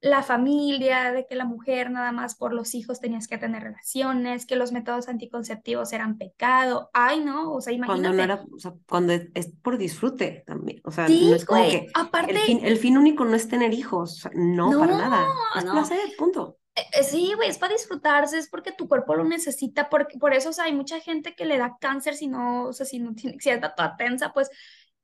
[0.00, 4.46] la familia, de que la mujer nada más por los hijos tenías que tener relaciones,
[4.46, 6.90] que los métodos anticonceptivos eran pecado.
[6.92, 8.22] Ay, no, o sea, Cuando no imagínate.
[8.22, 10.80] era, o sea, cuando es, por disfrute también.
[10.84, 13.48] O sea, no es como güey, que aparte, el fin, el fin único no es
[13.48, 14.12] tener hijos.
[14.12, 15.26] o sea, no, para nada.
[15.56, 16.58] Es no, placer, punto.
[16.74, 20.34] Eh, eh, Sí, güey, es para disfrutarse, es porque tu cuerpo lo necesita, porque por
[20.34, 22.98] eso, o sea, hay mucha gente que le da cáncer si no, o sea, si
[22.98, 24.50] no tiene, si está toda tensa, pues,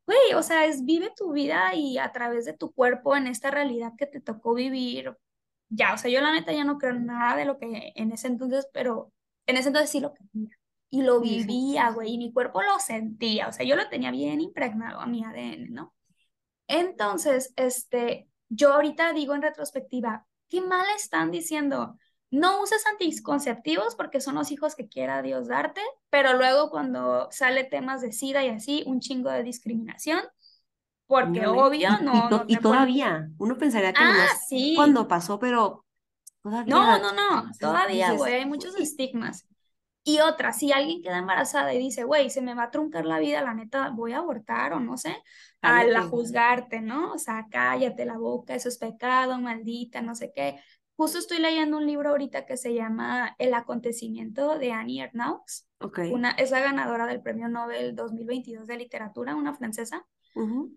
[0.07, 3.51] güey, o sea, es vive tu vida y a través de tu cuerpo en esta
[3.51, 5.17] realidad que te tocó vivir.
[5.69, 8.29] Ya, o sea, yo la neta ya no creo nada de lo que en ese
[8.29, 9.13] entonces, pero
[9.47, 10.51] en ese entonces sí lo creía
[10.91, 14.43] y lo vivía, güey, y mi cuerpo lo sentía, o sea, yo lo tenía bien
[14.43, 15.95] impregnado a mi ADN, ¿no?
[16.67, 21.99] Entonces, este, yo ahorita digo en retrospectiva, qué mal están diciendo.
[22.33, 27.65] No uses anticonceptivos porque son los hijos que quiera Dios darte, pero luego cuando sale
[27.65, 30.21] temas de SIDA y así, un chingo de discriminación,
[31.07, 31.49] porque ¿eh?
[31.49, 34.69] obvio Y, y, no, to- no y todavía, uno pensaría que Ah, sí.
[34.73, 35.85] cuando pasó, pero
[36.65, 39.47] No, todavía no, no, o sea, todavía, güey, hay muchos estigmas.
[40.05, 43.19] Y otra, si alguien queda embarazada y dice, güey, se me va a truncar la
[43.21, 45.17] vida, la neta, voy a abortar o no sé,
[45.63, 47.13] a la juzgarte, ¿no?
[47.15, 50.61] O sea, cállate la boca, eso es pecado, maldita, no sé qué.
[50.97, 55.67] Justo estoy leyendo un libro ahorita que se llama El acontecimiento de Annie Ernaux.
[55.79, 56.13] Okay.
[56.13, 60.07] Una, es la ganadora del Premio Nobel 2022 de Literatura, una francesa.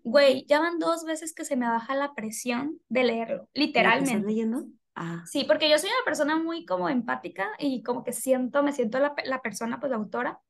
[0.02, 4.12] Güey, ya van dos veces que se me baja la presión de leerlo, literalmente.
[4.12, 4.66] ¿Estás leyendo?
[4.94, 5.22] Ah.
[5.26, 8.98] Sí, porque yo soy una persona muy como empática y como que siento, me siento
[8.98, 10.40] la, la persona, pues la autora.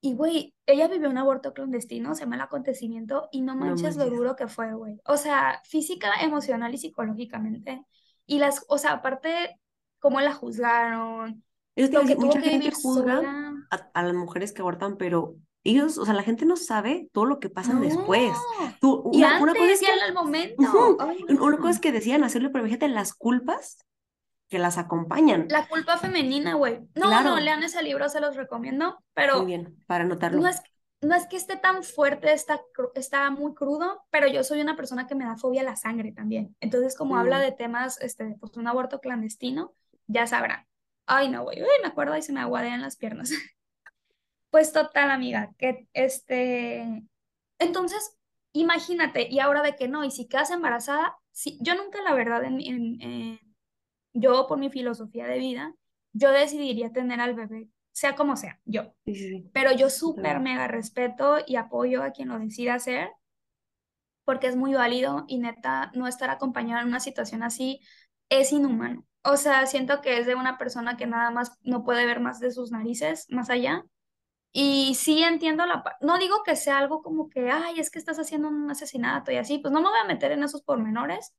[0.00, 4.08] Y, güey, ella vivió un aborto clandestino, se llama el acontecimiento, y no manches, lo
[4.08, 5.00] duro que fue, güey.
[5.04, 7.84] O sea, física, emocional y psicológicamente.
[8.28, 9.58] Y las, o sea, aparte,
[9.98, 11.42] cómo la juzgaron.
[11.74, 16.22] Es que, mucha gente juzga a, las mujeres que abortan, pero ellos, o sea, la
[16.22, 18.32] gente no sabe todo lo que pasan después.
[18.80, 20.96] Tú, una, y antes, una cosa es que, al momento.
[21.40, 23.78] una cosa es que decían hacerlo, pero fíjate las culpas
[24.48, 25.46] que las acompañan.
[25.48, 26.80] La culpa femenina, güey.
[26.94, 29.38] No, no, lean ese libro, se los recomiendo, pero...
[29.38, 30.40] Muy bien, para anotarlo.
[30.40, 30.62] No es,
[31.00, 32.60] no es que esté tan fuerte, está,
[32.94, 36.12] está muy crudo, pero yo soy una persona que me da fobia a la sangre
[36.12, 36.56] también.
[36.60, 37.42] Entonces, como habla mm.
[37.42, 39.74] de temas, este, pues un aborto clandestino,
[40.06, 40.66] ya sabrán.
[41.06, 43.30] Ay, no, güey, me acuerdo y se me aguadean las piernas.
[44.50, 47.04] pues total, amiga, que este...
[47.60, 48.16] Entonces,
[48.52, 52.44] imagínate, y ahora de que no, y si quedas embarazada, si, yo nunca la verdad
[52.44, 53.40] en, en
[54.12, 55.74] yo por mi filosofía de vida,
[56.12, 58.94] yo decidiría tener al bebé, sea como sea, yo.
[59.52, 63.10] Pero yo súper mega respeto y apoyo a quien lo decida hacer,
[64.24, 67.80] porque es muy válido y neta, no estar acompañado en una situación así
[68.28, 69.04] es inhumano.
[69.24, 72.38] O sea, siento que es de una persona que nada más no puede ver más
[72.38, 73.82] de sus narices, más allá.
[74.52, 78.18] Y sí entiendo la no digo que sea algo como que, ay, es que estás
[78.20, 81.34] haciendo un asesinato y así, pues no me voy a meter en esos pormenores,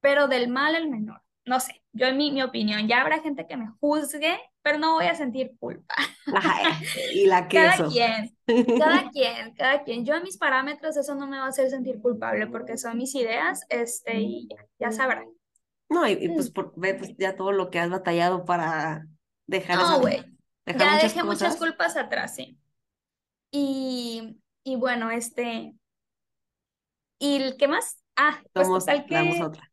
[0.00, 3.46] pero del mal el menor no sé, yo en mi, mi opinión, ya habrá gente
[3.46, 5.94] que me juzgue, pero no voy a sentir culpa.
[7.14, 8.36] y la que Cada quien,
[8.78, 10.04] cada quien, cada quien.
[10.04, 13.14] Yo en mis parámetros eso no me va a hacer sentir culpable porque son mis
[13.14, 15.26] ideas, este, y ya, sabrán.
[15.88, 19.06] No, y, pues, por, ve pues, ya todo lo que has batallado para
[19.46, 20.22] dejar No, güey,
[20.66, 22.58] ya dejé muchas culpas atrás, sí.
[23.50, 25.74] Y, y bueno, este,
[27.18, 27.98] ¿y qué más?
[28.16, 29.42] Ah, pues total que...
[29.42, 29.72] otra.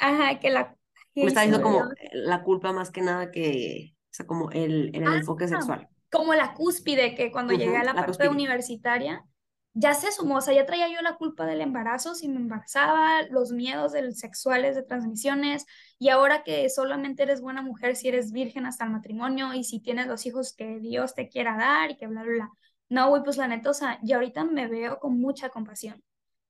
[0.00, 0.76] Ajá, que la
[1.14, 5.02] me está diciendo como la culpa más que nada que, o sea, como el, el,
[5.02, 5.88] enfoque sexual.
[6.10, 9.24] Como la cúspide, que cuando llegué a la, parte universitaria,
[9.72, 13.22] ya se sumó, o sea, ya traía yo la culpa del embarazo, si me embarazaba,
[13.30, 15.66] los miedos del sexuales de transmisiones,
[15.98, 19.80] y ahora que solamente eres buena mujer si eres virgen hasta el matrimonio y si
[19.80, 22.50] tienes los hijos que Dios te quiera dar y que bla, bla, bla.
[22.88, 26.02] No, güey, pues la neta, o sea, y ahorita me veo con mucha compasión.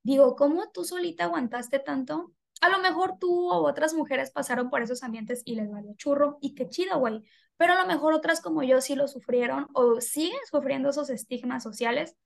[0.02, 2.32] Digo, ¿cómo tú solita aguantaste tanto?
[2.60, 6.38] A lo mejor tú o otras mujeres pasaron por esos ambientes y les valió churro
[6.40, 7.22] y qué chido, güey.
[7.56, 11.62] Pero a lo mejor otras como yo sí lo sufrieron o siguen sufriendo esos estigmas
[11.62, 12.16] sociales.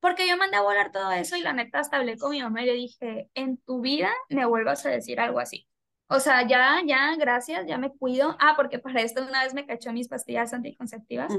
[0.00, 2.62] Porque yo mandé a volar todo eso y la neta hasta hablé con mi mamá
[2.62, 5.66] y le dije, en tu vida me vuelvas a decir algo así.
[6.08, 8.36] O sea, ya, ya, gracias, ya me cuido.
[8.40, 11.32] Ah, porque para esto una vez me cachó mis pastillas anticonceptivas.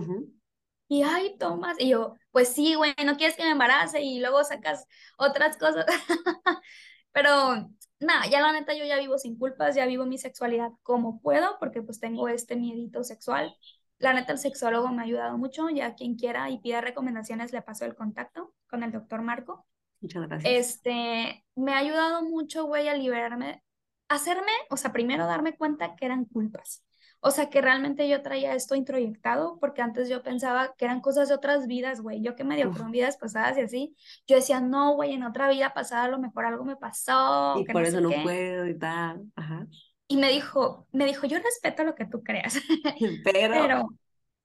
[0.87, 1.77] Y, ay, Tomás.
[1.79, 5.85] Y yo, pues sí, güey, no quieres que me embarace y luego sacas otras cosas.
[7.11, 7.69] Pero
[7.99, 11.57] nada, ya la neta yo ya vivo sin culpas, ya vivo mi sexualidad como puedo,
[11.59, 13.55] porque pues tengo este miedito sexual.
[13.99, 17.61] La neta el sexólogo me ha ayudado mucho, ya quien quiera y pida recomendaciones le
[17.61, 19.65] paso el contacto con el doctor Marco.
[19.99, 20.53] Muchas gracias.
[20.53, 23.63] Este, me ha ayudado mucho, güey, a liberarme,
[24.09, 26.83] hacerme, o sea, primero darme cuenta que eran culpas.
[27.23, 31.29] O sea, que realmente yo traía esto introyectado, porque antes yo pensaba que eran cosas
[31.29, 32.19] de otras vidas, güey.
[32.23, 35.71] Yo que medio con vidas pasadas y así, yo decía, no, güey, en otra vida
[35.71, 37.59] pasada a lo mejor algo me pasó.
[37.59, 39.21] Y por eso no puedo y tal.
[39.35, 39.67] Ajá.
[40.07, 42.55] Y me dijo, me dijo, yo respeto lo que tú creas.
[43.23, 43.53] Pero...
[43.53, 43.87] pero,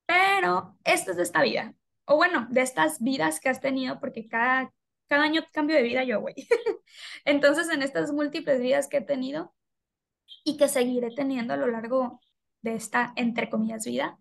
[0.05, 1.75] pero, esto es de esta vida.
[2.05, 4.71] O bueno, de estas vidas que has tenido, porque cada,
[5.09, 6.35] cada año cambio de vida yo, güey.
[7.25, 9.55] Entonces, en estas múltiples vidas que he tenido
[10.45, 12.21] y que seguiré teniendo a lo largo
[12.67, 14.19] de esta, entre comillas, vida,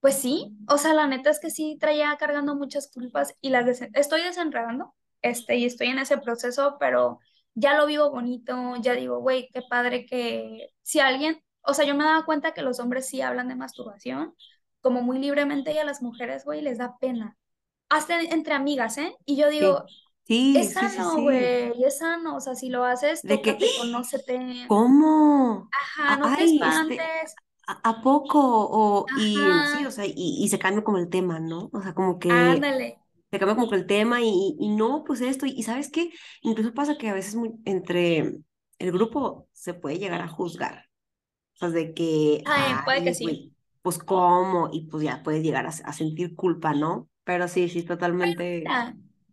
[0.00, 3.82] pues sí, o sea, la neta es que sí traía cargando muchas culpas y las
[3.94, 7.20] estoy desenredando, este, y estoy en ese proceso, pero
[7.54, 11.94] ya lo vivo bonito, ya digo, güey, qué padre que si alguien, o sea, yo
[11.94, 14.34] me daba cuenta que los hombres sí hablan de masturbación,
[14.80, 17.36] como muy libremente, y a las mujeres, güey, les da pena,
[17.88, 19.14] hasta entre amigas, ¿eh?
[19.26, 19.84] Y yo digo,
[20.28, 24.64] es sano, güey, es sano, o sea, si lo haces, de que, conócete.
[24.68, 25.68] ¿Cómo?
[25.72, 27.34] Ajá, no te este, espantes.
[27.66, 28.40] ¿a, poco?
[28.40, 29.36] O, y
[29.76, 31.70] sí, o sea, y, y, se cambia como el tema, ¿no?
[31.72, 32.98] O sea, como que Ándale.
[33.30, 36.10] se cambia como que el tema y, y no, pues esto, y, ¿sabes qué?
[36.42, 38.38] Incluso pasa que a veces muy, entre
[38.78, 40.86] el grupo se puede llegar a juzgar.
[41.54, 43.54] O sea, de que, Ay, puede que sí.
[43.82, 47.08] pues cómo, y pues ya puedes llegar a, sentir culpa, ¿no?
[47.24, 48.64] Pero sí, sí, totalmente.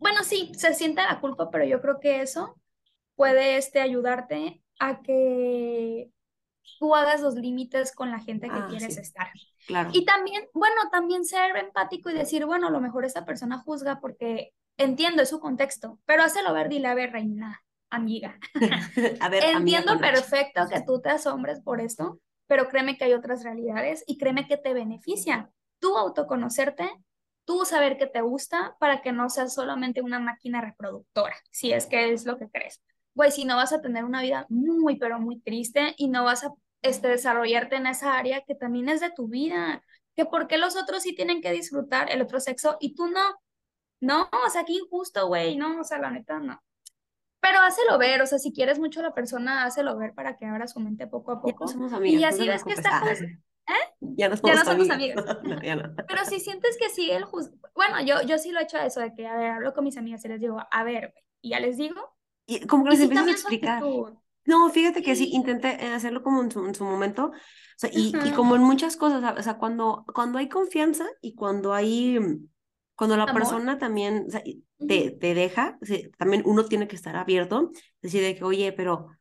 [0.00, 2.58] Bueno, sí, se siente la culpa, pero yo creo que eso
[3.14, 6.10] puede este, ayudarte a que
[6.78, 9.28] tú hagas los límites con la gente que ah, quieres estar.
[9.66, 9.90] Claro.
[9.92, 14.00] Y también, bueno, también ser empático y decir, bueno, a lo mejor esta persona juzga
[14.00, 18.38] porque entiendo su contexto, pero hácelo ver, dile, a ver, reina, amiga.
[19.20, 23.44] a ver, entiendo perfecto que tú te asombres por esto, pero créeme que hay otras
[23.44, 25.50] realidades y créeme que te beneficia.
[25.78, 26.90] Tú autoconocerte,
[27.50, 31.86] tú saber que te gusta para que no seas solamente una máquina reproductora, si es
[31.86, 32.80] que es lo que crees.
[33.14, 36.44] Güey, si no vas a tener una vida muy, pero muy triste y no vas
[36.44, 39.82] a este, desarrollarte en esa área que también es de tu vida.
[40.14, 43.34] Que por qué los otros sí tienen que disfrutar el otro sexo y tú no.
[43.98, 46.62] No, o sea, qué injusto, güey, no, o sea, la neta, no.
[47.40, 50.46] Pero hácelo ver, o sea, si quieres mucho a la persona, hácelo ver para que
[50.46, 51.66] abra su mente poco a poco.
[51.66, 53.02] somos amigas, y así ves que está...
[53.70, 54.06] ¿Eh?
[54.16, 54.54] Ya no somos,
[54.88, 55.24] ya amigas.
[56.08, 57.50] Pero si sientes que sí el juz...
[57.74, 59.96] Bueno, yo, yo sí lo he hecho eso, de que, a ver, hablo con mis
[59.96, 62.00] amigas y les digo, a ver, y ya les digo.
[62.46, 63.82] Y como que les empiezo a explicar.
[64.46, 67.32] No, fíjate que sí, intenté hacerlo como en su, en su momento, o
[67.76, 71.74] sea, y, y, como en muchas cosas, o sea, cuando, cuando hay confianza y cuando
[71.74, 72.18] hay,
[72.96, 75.78] cuando la persona también o sea, te, te deja,
[76.18, 79.16] también uno tiene que estar abierto, decir de que, oye, pero, o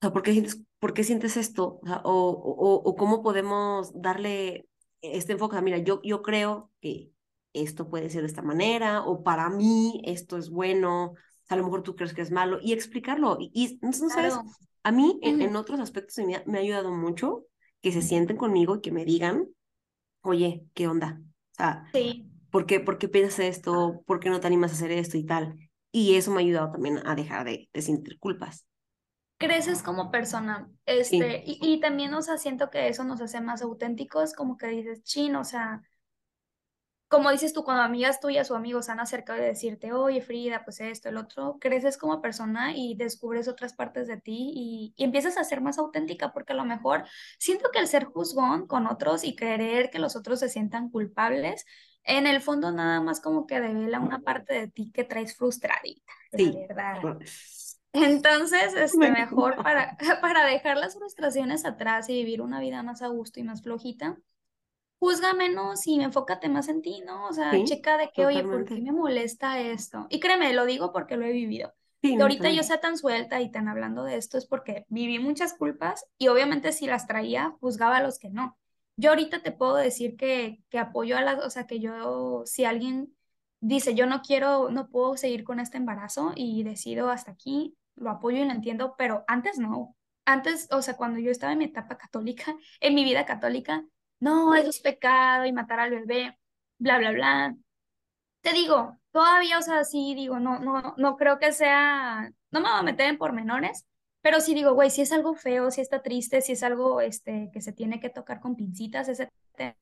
[0.00, 1.80] sea, ¿por qué sientes, por qué sientes esto?
[2.04, 4.66] O, o, o, cómo podemos darle
[5.02, 5.60] este enfoque.
[5.60, 7.10] Mira, yo, yo creo que
[7.52, 11.14] esto puede ser de esta manera, o para mí esto es bueno,
[11.48, 13.36] a lo mejor tú crees que es malo, y explicarlo.
[13.38, 14.38] Y, y no sabes,
[14.82, 17.44] a mí en, en, otros aspectos de mi vida me ha ayudado mucho
[17.82, 19.48] que se sienten conmigo y que me digan,
[20.22, 21.20] oye, ¿qué onda?
[21.52, 22.26] O sea, sí.
[22.50, 24.02] ¿por qué, ¿por qué piensas esto?
[24.06, 25.56] ¿Por qué no te animas a hacer esto y tal?
[25.92, 28.64] Y eso me ha ayudado también a dejar de, de sentir culpas.
[29.40, 33.62] Creces como persona, este, y, y, también, o sea, siento que eso nos hace más
[33.62, 35.80] auténticos, como que dices, chin, o sea,
[37.08, 40.80] como dices tú, cuando amigas tuyas o amigos han acercado de decirte, oye Frida, pues
[40.80, 45.38] esto, el otro, creces como persona y descubres otras partes de ti y, y, empiezas
[45.38, 47.04] a ser más auténtica, porque a lo mejor
[47.38, 51.64] siento que el ser juzgón con otros y creer que los otros se sientan culpables,
[52.04, 56.12] en el fondo nada más como que devela una parte de ti que traes frustradita,
[56.32, 56.54] sí.
[56.68, 57.18] la verdad.
[57.92, 63.08] Entonces, este, mejor para, para dejar las frustraciones atrás y vivir una vida más a
[63.08, 64.18] gusto y más flojita,
[65.00, 67.26] juzga menos y enfócate más en ti, ¿no?
[67.26, 70.06] O sea, checa de que, oye, ¿por qué me molesta esto?
[70.10, 71.72] Y créeme, lo digo porque lo he vivido.
[72.02, 75.52] Sí, ahorita yo sea tan suelta y tan hablando de esto es porque viví muchas
[75.54, 78.56] culpas y obviamente si las traía, juzgaba a los que no.
[78.96, 82.64] Yo ahorita te puedo decir que, que apoyo a las, o sea, que yo, si
[82.64, 83.14] alguien
[83.60, 88.10] dice, yo no quiero, no puedo seguir con este embarazo y decido hasta aquí, lo
[88.10, 89.96] apoyo y lo entiendo, pero antes no.
[90.24, 93.84] Antes, o sea, cuando yo estaba en mi etapa católica, en mi vida católica,
[94.18, 96.38] no, eso es pecado y matar al bebé,
[96.78, 97.56] bla, bla, bla.
[98.42, 102.68] Te digo, todavía, o sea, sí digo, no, no, no creo que sea, no me
[102.70, 103.86] voy a meter en pormenores,
[104.22, 107.50] pero sí digo, güey, si es algo feo, si está triste, si es algo este,
[107.52, 109.76] que se tiene que tocar con pincitas, ese tema.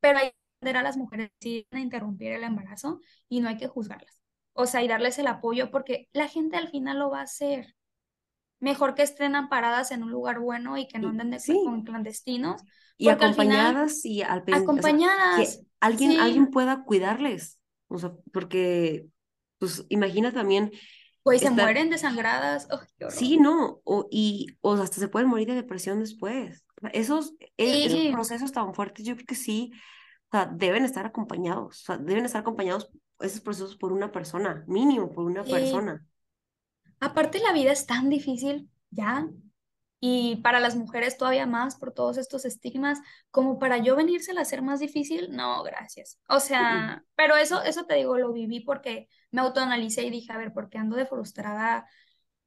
[0.00, 3.56] Pero hay que entender a las mujeres si a interrumpir el embarazo y no hay
[3.56, 4.21] que juzgarlas.
[4.54, 7.74] O sea, y darles el apoyo porque la gente al final lo va a hacer.
[8.60, 12.62] Mejor que estén amparadas en un lugar bueno y que no anden de, con clandestinos
[12.96, 15.56] y acompañadas y al Acompañadas.
[15.58, 17.58] que alguien, alguien pueda cuidarles.
[17.88, 19.08] O sea, porque,
[19.58, 20.70] pues imagina también.
[21.22, 22.68] Pues se mueren desangradas.
[23.10, 23.80] sí, no.
[23.84, 26.64] O, y, o hasta se pueden morir de depresión después.
[26.92, 29.72] Esos, e, esos procesos tan fuertes, yo creo que sí,
[30.30, 31.80] o sea, deben estar acompañados.
[31.82, 32.90] O sea, deben estar acompañados
[33.22, 36.04] esos procesos por una persona, mínimo por una persona.
[37.00, 39.28] Aparte, la vida es tan difícil ya
[40.04, 42.98] y para las mujeres todavía más por todos estos estigmas,
[43.30, 46.18] como para yo venírsela a hacer más difícil, no, gracias.
[46.28, 50.38] O sea, pero eso, eso te digo, lo viví porque me autoanalicé y dije, a
[50.38, 51.86] ver, porque ando de frustrada,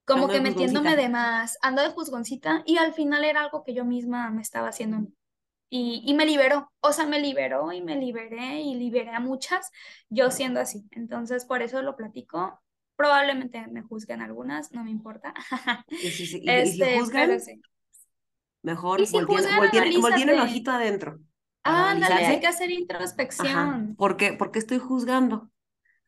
[0.04, 3.86] como que metiéndome de más, ando de juzgoncita y al final era algo que yo
[3.86, 5.08] misma me estaba haciendo.
[5.70, 9.72] Y, y me liberó, o sea, me liberó y me liberé y liberé a muchas,
[10.09, 10.88] yo siendo así.
[10.91, 12.61] Entonces, por eso lo platico
[12.95, 15.34] Probablemente me juzguen algunas, no me importa.
[15.89, 17.38] Y si, si este, juzgan,
[18.61, 21.20] mejor y si volteen, el ojito adentro.
[21.63, 23.95] Ah, ándale, hay que hacer introspección.
[23.95, 24.34] ¿Por qué?
[24.34, 25.49] Porque estoy juzgando.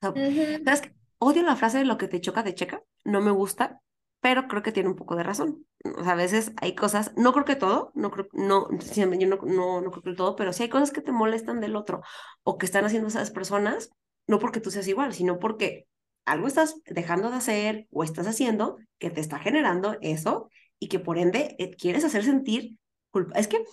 [0.01, 0.93] ¿Sabes qué?
[1.19, 3.81] Odio la frase de lo que te choca de checa, no me gusta,
[4.19, 5.65] pero creo que tiene un poco de razón.
[5.83, 9.37] O sea, a veces hay cosas, no creo que todo, no creo, no, yo no,
[9.37, 12.01] no, no creo que todo, pero sí hay cosas que te molestan del otro
[12.43, 13.89] o que están haciendo esas personas,
[14.27, 15.87] no porque tú seas igual, sino porque
[16.25, 20.49] algo estás dejando de hacer o estás haciendo que te está generando eso
[20.79, 22.75] y que por ende eh, quieres hacer sentir
[23.11, 23.39] culpa.
[23.39, 23.63] Es que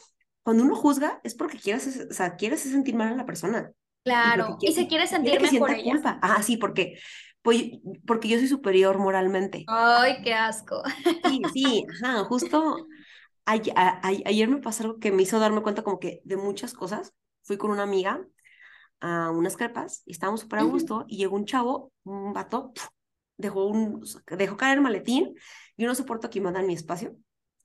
[0.43, 3.73] cuando uno juzga es porque quieres, o sea, quieres sentir mal a la persona.
[4.05, 5.93] Claro, y, se quiere sentir que mejor ella.
[5.93, 6.19] culpa.
[6.23, 6.99] Ah, sí, porque,
[7.45, 7.65] pues,
[8.07, 9.65] porque yo soy superior moralmente.
[9.69, 10.83] Ay, qué asco.
[11.05, 12.87] Sí, sí, ajá, justo
[13.45, 17.13] ayer me pasó algo que me hizo darme cuenta como que de muchas cosas.
[17.43, 18.27] Fui con una amiga
[19.01, 22.73] a unas crepas y estábamos súper a gusto y llegó un chavo, un vato,
[23.37, 24.03] dejó, un,
[24.39, 25.35] dejó caer el maletín.
[25.77, 27.17] Yo no soporto que me mi espacio.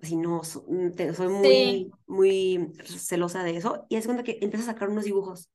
[0.01, 3.85] Así no, soy muy, muy celosa de eso.
[3.89, 5.49] Y es cuando que empieza a sacar unos dibujos.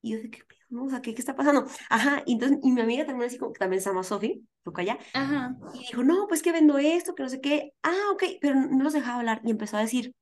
[0.00, 0.42] Y yo de qué
[0.72, 0.84] ¿no?
[0.84, 1.66] O sea, ¿qué, ¿qué está pasando?
[1.90, 4.82] Ajá, y entonces, y mi amiga también así como que también se llama Sofi, toca
[4.82, 5.56] allá, Ajá.
[5.74, 8.82] y dijo, no, pues que vendo esto, que no sé qué, ah, ok, pero no
[8.82, 10.14] los dejaba hablar, y empezó a decir,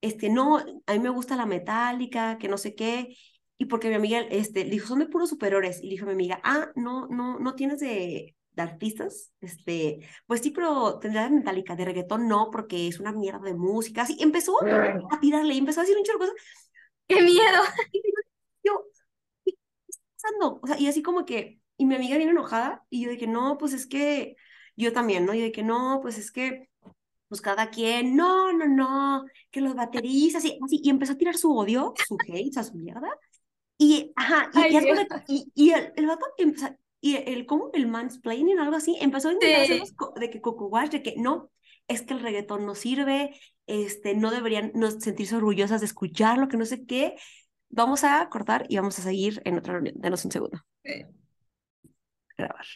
[0.00, 3.16] este, no, a mí me gusta la metálica, que no sé qué,
[3.58, 6.08] y porque mi amiga, este, le dijo, son de puros superiores, y le dijo a
[6.08, 11.30] mi amiga, ah, no, no, no tienes de, de artistas, este, pues sí, pero tendrás
[11.30, 15.54] de metálica, de reggaetón no, porque es una mierda de música, así, empezó a tirarle,
[15.54, 16.44] y empezó a decir un chorro de cosas.
[17.06, 17.60] ¡Qué miedo!
[20.40, 23.18] yo, o sea, y así como que, y mi amiga viene enojada, y yo de
[23.18, 24.36] que no, pues es que,
[24.76, 25.34] yo también, ¿no?
[25.34, 26.68] Y de que no, pues es que,
[27.28, 31.36] pues cada quien, no, no, no, que los bateristas, y así, y empezó a tirar
[31.36, 33.08] su odio, su hate, a su mierda,
[33.78, 36.68] y, ajá, y, y, y, el, el vato empezó,
[37.00, 37.70] y el, ¿cómo?
[37.74, 41.50] El mansplaining, algo así, empezó a intentar de que Coco Wash, de que no,
[41.86, 46.56] es que el reggaetón no sirve, este, no deberían no sentirse orgullosas de escucharlo, que
[46.56, 47.16] no sé qué,
[47.74, 49.96] Vamos a cortar y vamos a seguir en otra reunión.
[49.98, 50.64] Denos un segundo.
[52.38, 52.66] Grabar.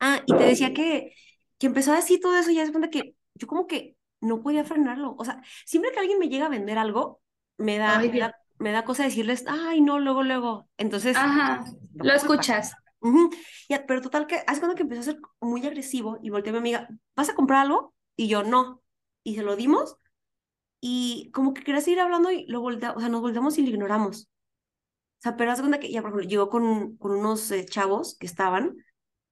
[0.00, 1.14] Ah, y te decía que,
[1.58, 4.42] que empezó a decir todo eso y ya se cuenta que yo como que no
[4.42, 5.14] podía frenarlo.
[5.16, 7.20] O sea, siempre que alguien me llega a vender algo,
[7.56, 8.02] me da,
[8.58, 10.68] me, da cosa decirles, ay, no, luego, luego.
[10.76, 11.64] Entonces, Ajá,
[11.94, 12.74] lo escuchas.
[13.68, 16.54] ya, pero total que, hace cuando que empezó a ser muy agresivo y volteé a
[16.54, 17.94] mi amiga, ¿vas a comprar algo?
[18.16, 18.82] Y yo, no.
[19.22, 19.96] Y se lo dimos
[20.86, 23.70] y como que quería seguir hablando y lo voltea, o sea, nos volteamos y lo
[23.70, 24.24] ignoramos.
[24.24, 28.18] O sea, pero haz cuenta que ya, por ejemplo, llegó con, con unos eh, chavos
[28.20, 28.76] que estaban,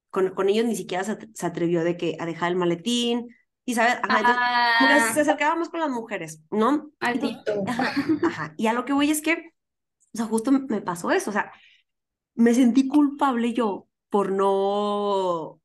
[0.09, 3.29] con, con ellos ni siquiera se, atrevió de que a dejar el maletín,
[3.67, 5.23] y sabes, ajá, se ah.
[5.23, 6.91] acercaba más con las mujeres, ¿no?
[7.67, 7.93] Ajá,
[8.23, 9.53] ajá, y a lo que voy es que,
[10.15, 11.53] o sea, justo me pasó eso, o sea,
[12.35, 15.61] me sentí culpable yo por no,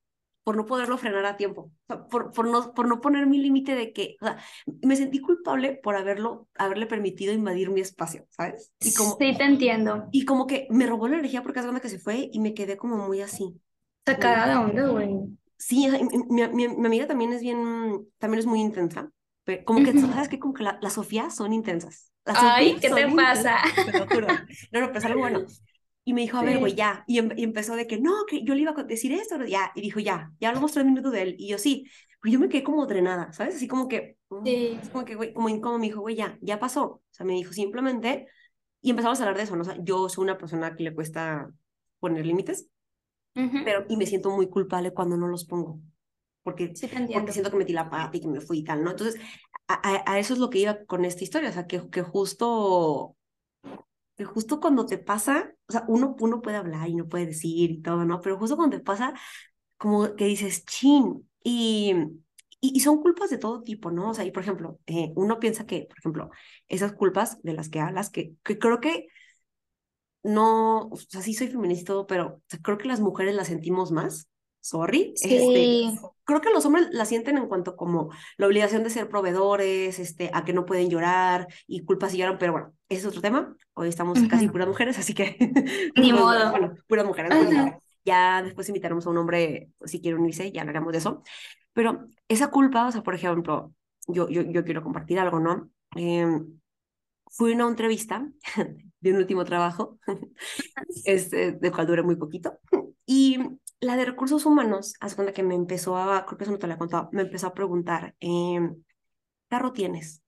[0.48, 1.74] por no poderlo frenar a tiempo,
[2.10, 4.38] por, por, no, por no poner mi límite de que, o sea,
[4.82, 8.72] me sentí culpable por haberlo, haberle permitido invadir mi espacio, ¿sabes?
[8.80, 10.08] Y como, sí, te entiendo.
[10.14, 12.54] Y como que me robó la energía porque es cuando que se fue y me
[12.54, 13.60] quedé como muy así.
[14.06, 15.18] Sacada de onda, güey.
[15.58, 15.86] Sí,
[16.30, 19.12] mi, mi, mi, amiga también es bien, también es muy intensa,
[19.44, 20.40] pero como que, ¿sabes qué?
[20.40, 22.14] Como que las la Sofía son intensas.
[22.24, 23.58] Ay, ¿qué te pasa?
[24.72, 25.46] No, no, pero es algo bueno.
[26.08, 27.04] Y me dijo, a ver, güey, ya.
[27.10, 29.74] Em, y, empezó de que no, que yo le iba a decir esto, ya.
[29.76, 31.36] Y dijo, ya, ya hablamos tres minutos de él.
[31.38, 31.86] Y yo, sí.
[32.22, 33.58] Pues yo me quedé como drenada, ¿sabes?
[33.58, 34.80] Así como que, mm, sí.
[34.94, 36.86] como que, güey, como incómodo, me dijo, güey, ya, ya pasó.
[36.86, 38.26] O sea, me dijo simplemente,
[38.80, 39.64] y empezamos a hablar de eso, ¿no?
[39.64, 41.52] O sea, yo soy una persona que le cuesta
[42.00, 42.70] poner límites,
[43.34, 45.82] pero, y me siento muy culpable cuando no los pongo.
[46.42, 48.92] Porque, porque siento que metí la pata y que me fui y tal, ¿no?
[48.92, 49.20] Entonces,
[49.68, 53.17] a, a, eso es lo que iba con esta historia, o sea, que, que justo
[54.18, 57.72] que justo cuando te pasa, o sea, uno, uno puede hablar y no puede decir
[57.72, 58.22] y todo, ¿no?
[58.22, 59.14] Pero justo cuando te pasa,
[59.78, 61.94] como que dices, chin, y,
[62.62, 64.12] y, son culpas de todo tipo, ¿no?
[64.12, 66.32] O sea, y por ejemplo, eh, uno piensa que, por ejemplo,
[66.68, 69.08] esas culpas de las que hablas, que, que creo que
[70.24, 73.92] no, o sea, sí soy feminista y todo, pero creo que las mujeres las sentimos
[73.92, 74.30] más,
[74.68, 75.14] sorry.
[75.16, 79.98] Este, creo que los hombres la sienten en cuanto como la obligación de ser proveedores,
[79.98, 83.22] este, a que no pueden llorar y culpas si lloran, pero bueno, ese es otro
[83.22, 83.56] tema.
[83.74, 85.38] Hoy estamos casi puras mujeres, así que...
[85.96, 86.52] Ni modo.
[86.52, 87.34] Bueno, puras mujeres.
[88.04, 91.24] ya después invitaremos a un hombre, si quiere unirse, ya hablaremos de eso.
[91.72, 93.74] Pero esa culpa, o sea, por ejemplo,
[94.08, 95.70] yo, yo, yo quiero compartir algo, ¿no?
[95.96, 96.28] Eh,
[97.30, 98.28] fui a una entrevista
[99.00, 99.98] de un último trabajo,
[101.06, 102.60] este, de cual duré muy poquito,
[103.06, 103.40] y
[103.80, 106.68] la de recursos humanos, hace cuenta que me empezó a, creo que eso no te
[106.68, 108.60] lo he contado, me empezó a preguntar, eh,
[109.50, 110.24] ¿carro tienes?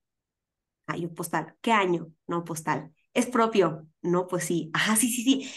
[0.87, 1.55] Hay un postal.
[1.61, 2.11] ¿Qué año?
[2.27, 2.93] No, postal.
[3.13, 3.87] ¿Es propio?
[4.01, 4.71] No, pues sí.
[4.73, 5.51] Ajá, sí, sí, sí.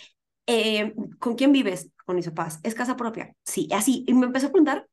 [0.47, 1.91] Eh, ¿Con quién vives?
[2.07, 2.61] Con mis papás.
[2.63, 3.35] ¿Es casa propia?
[3.45, 4.05] Sí, así.
[4.07, 4.89] Y me empezó a preguntar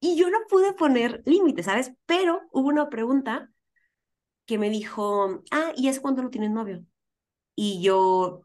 [0.00, 1.92] y yo no pude poner límites, ¿sabes?
[2.06, 3.50] Pero hubo una pregunta
[4.46, 6.84] que me dijo, ah, ¿y hace cuánto no tienes novio?
[7.56, 8.42] Y yo,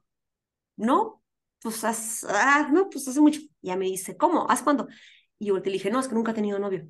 [0.78, 1.17] no,
[1.62, 3.42] pues, ah, no, pues hace mucho.
[3.62, 4.50] Ya me dice, ¿cómo?
[4.50, 4.88] ¿Hace cuánto?
[5.40, 6.88] Y yo te dije, no, es que nunca he tenido novio.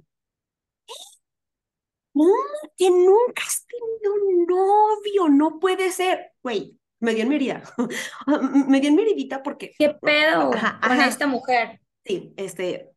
[2.14, 2.34] ¿Cómo
[2.76, 5.30] que nunca has tenido novio?
[5.30, 6.32] No puede ser.
[6.42, 7.64] Güey, me dio en mi herida.
[8.68, 9.74] me dio en mi heridita porque...
[9.78, 10.52] ¿Qué pedo
[10.82, 11.80] con esta mujer?
[12.04, 12.92] Sí, este,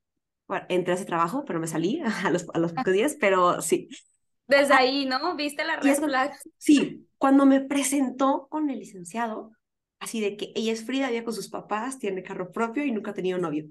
[0.46, 3.60] bueno, entré a ese trabajo, pero me salí a los, a los pocos días, pero
[3.60, 3.88] sí.
[4.46, 5.36] Desde ahí, ¿no?
[5.36, 6.32] ¿Viste la red flag?
[6.58, 9.52] Sí, cuando me presentó con el licenciado,
[10.00, 13.12] así de que ella es Frida, vive con sus papás, tiene carro propio y nunca
[13.12, 13.66] ha tenido novio.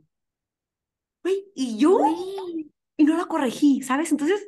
[1.23, 1.99] Güey, y yo,
[2.97, 4.11] y no la corregí, ¿sabes?
[4.11, 4.47] Entonces,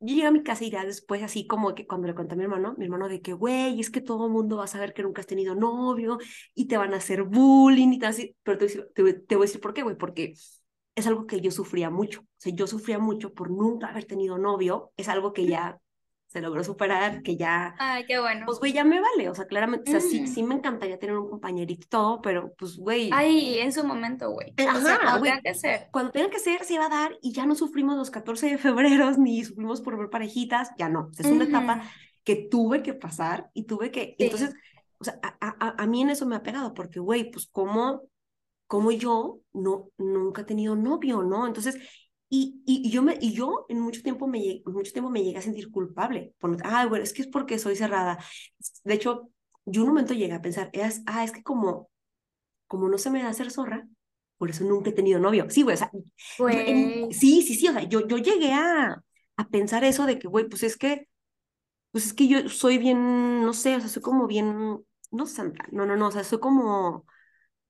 [0.00, 2.36] yo llegué a mi casa y ya después, así como que cuando le conté a
[2.36, 4.94] mi hermano, mi hermano de que, güey, es que todo el mundo va a saber
[4.94, 6.18] que nunca has tenido novio
[6.54, 8.36] y te van a hacer bullying y tal, así.
[8.44, 10.34] Pero te, te, te voy a decir por qué, güey, porque
[10.94, 12.20] es algo que yo sufría mucho.
[12.20, 14.92] O sea, yo sufría mucho por nunca haber tenido novio.
[14.96, 15.80] Es algo que ya
[16.28, 17.74] se logró superar, que ya...
[17.78, 18.44] Ay, qué bueno.
[18.44, 21.16] Pues, güey, ya me vale, o sea, claramente, o sea, sí, sí me encantaría tener
[21.16, 23.08] un compañerito y todo, pero, pues, güey...
[23.14, 24.52] Ay, en su momento, güey.
[24.58, 25.88] Ajá, o sea, cuando tenga que ser.
[25.90, 28.58] Cuando tenga que ser, se va a dar y ya no sufrimos los 14 de
[28.58, 31.10] febrero, ni sufrimos por ver parejitas, ya no.
[31.18, 31.82] Es una etapa
[32.24, 34.14] que tuve que pasar y tuve que...
[34.18, 34.24] Sí.
[34.24, 34.54] Entonces,
[34.98, 38.02] o sea, a, a, a mí en eso me ha pegado, porque, güey, pues, ¿cómo,
[38.66, 41.46] cómo yo no, nunca he tenido novio, no?
[41.46, 41.78] Entonces,
[42.30, 45.38] y, y, y yo, me, y yo en mucho tiempo me, mucho tiempo me llegué
[45.38, 46.34] a sentir culpable.
[46.38, 48.18] Por, ah, bueno, es que es porque soy cerrada.
[48.84, 49.30] De hecho,
[49.64, 51.90] yo un momento llegué a pensar, es, ah, es que como,
[52.66, 53.88] como no se me da hacer zorra,
[54.38, 55.48] por eso nunca he tenido novio.
[55.50, 55.90] Sí, güey, o sea,
[56.46, 59.02] yo en- sí, sí, sí, o sea, yo, yo llegué a,
[59.36, 61.08] a pensar eso de que, güey, pues es que,
[61.90, 65.66] pues es que yo soy bien, no sé, o sea, soy como bien, no santa,
[65.72, 67.06] no, no, no, o sea, soy como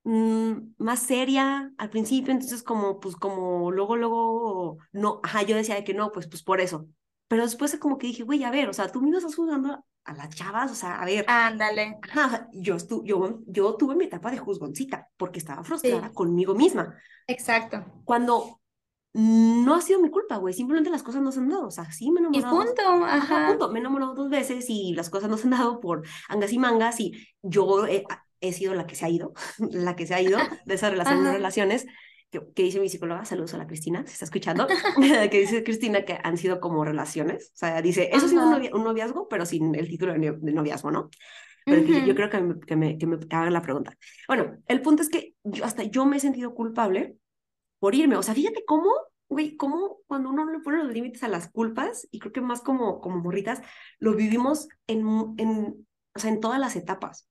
[0.03, 5.75] mm, más seria al principio, entonces como, pues como luego, luego, no, ajá, yo decía
[5.75, 6.87] de que no, pues, pues por eso.
[7.27, 10.13] Pero después como que dije, güey, a ver, o sea, tú me ibas juzgando a
[10.13, 11.99] las chavas, o sea, a ver, Ándale.
[12.01, 16.07] ajá, o sea, yo, estu yo, yo tuve mi etapa de juzgoncita porque estaba frustrada
[16.07, 16.13] Sí.
[16.15, 16.95] conmigo misma.
[17.27, 17.83] Exacto.
[18.05, 18.59] Cuando
[19.13, 21.91] no ha sido mi culpa, güey, simplemente las cosas no se han dado, o sea,
[21.91, 23.47] sí me he Y enamorado dos- punto, Ajá, ajá.
[23.49, 23.69] punto.
[23.71, 26.59] Me he enamorado dos veces y las cosas no se han dado por angas y
[26.59, 28.05] mangas y yo he,
[28.41, 31.23] he sido la que se ha ido, la que se ha ido de esas relaciones,
[31.23, 31.37] no Ajá.
[31.37, 31.85] relaciones,
[32.29, 34.67] que, que dice mi psicóloga, saludos a la Cristina, si está escuchando,
[35.31, 38.83] que dice Cristina que han sido como relaciones, o sea, dice, eso ha sido un,
[38.83, 41.09] noviazgo, pero sin el título de, no- de noviazgo, ¿no?
[41.65, 43.95] Pero que yo, yo creo que me, que, me, que me hagan la pregunta.
[44.27, 47.15] Bueno, el punto es que yo, hasta yo me he sentido culpable
[47.79, 48.15] por irme.
[48.17, 48.89] O sea, fíjate cómo,
[49.27, 52.41] güey, cómo cuando uno no le pone los límites a las culpas, y creo que
[52.41, 53.61] más como, como morritas,
[53.99, 55.05] lo vivimos en,
[55.37, 57.28] en, o sea, en todas las etapas.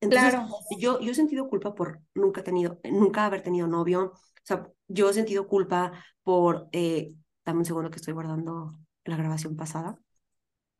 [0.00, 0.48] Entonces, Claro.
[0.70, 4.12] yo, yo he sentido culpa por nunca tenido, nunca haber tenido novio.
[4.14, 5.92] O sea, yo he sentido culpa
[6.22, 9.98] por, eh, dame un segundo que estoy guardando la grabación pasada.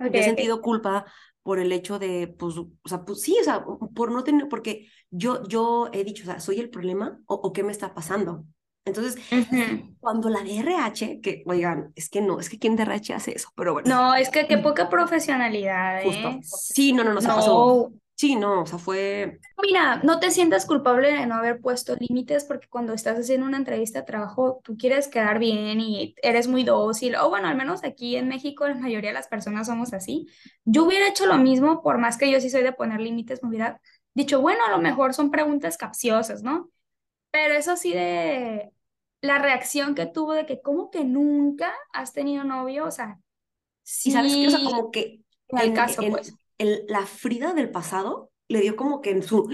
[0.01, 1.07] Ok, Yo he sentido culpa
[1.43, 3.65] por el hecho de, pues, o sea, pues sí, o sea,
[3.95, 7.53] por no tener, porque yo, yo he dicho, o sea, ¿soy el problema o, o
[7.53, 8.45] qué me está pasando?
[8.85, 9.97] Entonces, Ujú.
[10.01, 13.51] cuando la DRH, que, oigan, es que no, es que ¿quién DRH hace eso?
[13.57, 16.41] Pero bueno, No, es que qué poca profesionalidad, justo.
[16.43, 17.75] Sí, no, no, no, se pasó.
[18.19, 22.45] Sí, no, o sea, fue, Mira, no te sientas culpable de no haber puesto límites
[22.45, 26.65] porque cuando estás haciendo una entrevista de trabajo, tú quieres quedar bien y eres muy
[26.65, 30.27] dócil, o bueno, al menos aquí en México la mayoría de las personas somos así.
[30.65, 33.51] Yo hubiera hecho lo mismo, por más que yo sí soy de poner límites, me
[33.51, 33.81] hubiera
[34.15, 36.71] dicho, bueno, a lo mejor son preguntas capciosas, ¿no?
[37.31, 38.73] Pero eso sí de
[39.21, 42.85] la reacción que tuvo de que, ¿cómo que nunca has tenido novio?
[42.85, 43.21] O sea,
[44.03, 46.35] y sabes qué, o sea, sí, como que en, caso, en pues.
[46.59, 49.49] El- la Frida del pasado le dio como que en su,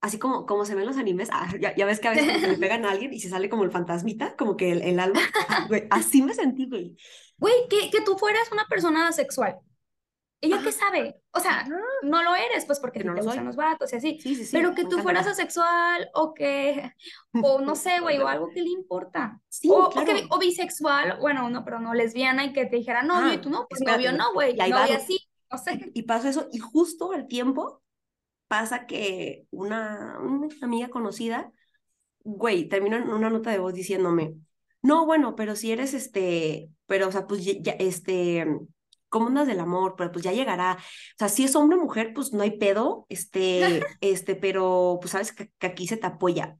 [0.00, 2.58] así como, como se ven los animes, ah, ya, ya ves que a veces le
[2.58, 5.66] pegan a alguien y se sale como el fantasmita, como que el, el alma, Ah,
[5.68, 6.96] güey, así me sentí, güey.
[7.38, 9.58] Güey, que, que tú fueras una persona asexual.
[10.44, 11.22] ¿Ella qué sabe?
[11.30, 11.64] O sea,
[12.02, 13.46] no lo eres, pues porque no te lo gustan soy.
[13.46, 14.18] los vatos y así.
[14.20, 16.92] Sí, sí, sí, Pero que tú fueras asexual o que,
[17.44, 19.40] o no sé, güey, o algo que le importa.
[19.48, 20.26] Sí, O, o, que, claro.
[20.30, 23.50] o bisexual, bueno, no, pero no lesbiana y que te dijera novio y Ah, tú
[23.50, 25.21] no, pues novio no, güey, Y novia sí,
[25.52, 25.90] no sé.
[25.94, 27.82] Y, pasó eso, y justo al tiempo
[28.48, 31.52] pasa que una, una amiga conocida,
[32.20, 34.34] güey, terminó en una nota de voz diciéndome,
[34.82, 38.46] no, bueno, pero si eres este, pero, o sea, pues ya, este,
[39.08, 39.94] ¿cómo andas del amor?
[39.96, 40.78] Pero pues ya llegará.
[40.78, 45.12] O sea, si es hombre o mujer, pues no hay pedo, este, este, pero pues
[45.12, 46.58] sabes que, que aquí se te apoya.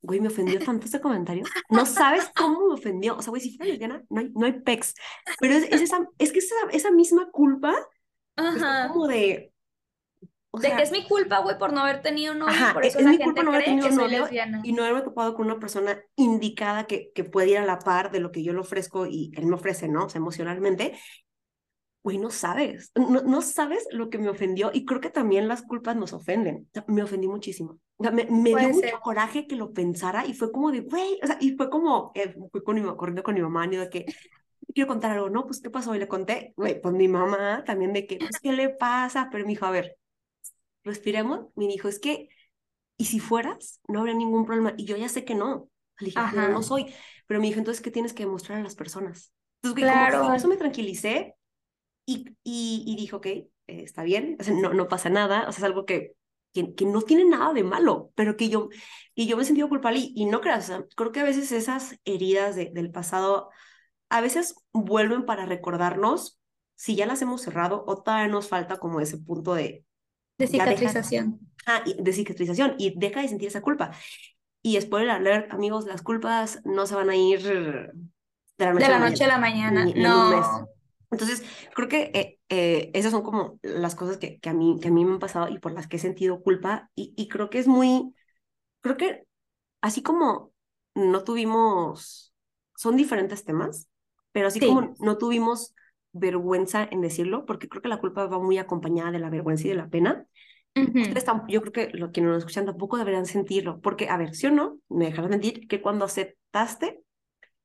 [0.00, 1.44] Güey, me ofendió tanto ese comentario.
[1.68, 3.16] No sabes cómo me ofendió.
[3.16, 4.94] O sea, güey, si fuera lesbiana, no hay, no hay pex.
[5.40, 7.74] Pero es, es esa, es que esa, esa misma culpa,
[8.92, 9.52] como de,
[10.50, 12.84] o De que sea, es mi culpa, güey, por no haber tenido novio, ajá, por
[12.84, 14.28] eso es la mi gente culpa no haber tenido que novio
[14.64, 18.10] y no haberme topado con una persona indicada que, que puede ir a la par
[18.10, 20.06] de lo que yo le ofrezco y él me ofrece, ¿no?
[20.06, 20.98] O sea, emocionalmente.
[22.02, 25.62] Güey, no sabes, no, no sabes lo que me ofendió y creo que también las
[25.62, 26.66] culpas nos ofenden.
[26.70, 27.80] O sea, me ofendí muchísimo.
[27.96, 29.00] O sea, me, me dio Puede mucho ser.
[29.00, 32.34] coraje que lo pensara y fue como de, güey, o sea, y fue como, eh,
[32.50, 34.06] fui con mi, corriendo con mi mamá, y de que,
[34.78, 35.44] quiero contar algo, ¿no?
[35.44, 35.92] Pues, ¿qué pasó?
[35.96, 39.28] Y le conté, güey, pues mi mamá también de que, pues, ¿qué le pasa?
[39.28, 39.96] Pero me dijo, a ver,
[40.84, 41.46] respiremos.
[41.56, 42.28] Me dijo, es que,
[42.96, 43.80] ¿y si fueras?
[43.88, 44.74] No habría ningún problema.
[44.76, 45.68] Y yo ya sé que no.
[45.98, 46.62] Le dije, no Ajá.
[46.62, 46.94] soy.
[47.26, 49.32] Pero me dijo, entonces, ¿qué tienes que demostrar a las personas?
[49.64, 50.34] Entonces, güey, como que Claro.
[50.36, 51.34] eso me tranquilicé
[52.06, 55.52] y, y, y dije, ok, eh, está bien, o sea, no, no pasa nada, o
[55.52, 56.14] sea, es algo que,
[56.52, 58.68] que, que, no tiene nada de malo, pero que yo,
[59.16, 61.98] y yo me he sentido culpable y, y no creas, creo que a veces esas
[62.04, 63.50] heridas de, del pasado
[64.10, 66.38] a veces vuelven para recordarnos
[66.74, 69.84] si ya las hemos cerrado o todavía nos falta como ese punto de...
[70.38, 71.40] De cicatrización.
[71.66, 73.90] ah, de cicatrización y deja de sentir esa culpa.
[74.62, 78.90] Y spoiler alert, amigos, las culpas no se van a ir de la noche, de
[78.90, 79.84] la noche a la mañana.
[79.84, 80.68] Ni, no.
[81.10, 81.42] Entonces,
[81.74, 84.90] creo que eh, eh, esas son como las cosas que, que, a mí, que a
[84.90, 86.90] mí me han pasado y por las que he sentido culpa.
[86.94, 88.14] Y, y creo que es muy,
[88.80, 89.24] creo que
[89.80, 90.52] así como
[90.94, 92.34] no tuvimos,
[92.76, 93.88] son diferentes temas,
[94.32, 94.66] pero así sí.
[94.66, 95.74] como no tuvimos
[96.12, 99.70] vergüenza en decirlo, porque creo que la culpa va muy acompañada de la vergüenza y
[99.70, 100.26] de la pena.
[100.76, 101.46] Uh -huh.
[101.48, 104.46] yo creo que los que no nos escuchan tampoco deberían sentirlo, porque, a ver, sí
[104.46, 107.00] o no, me dejarás mentir, que cuando aceptaste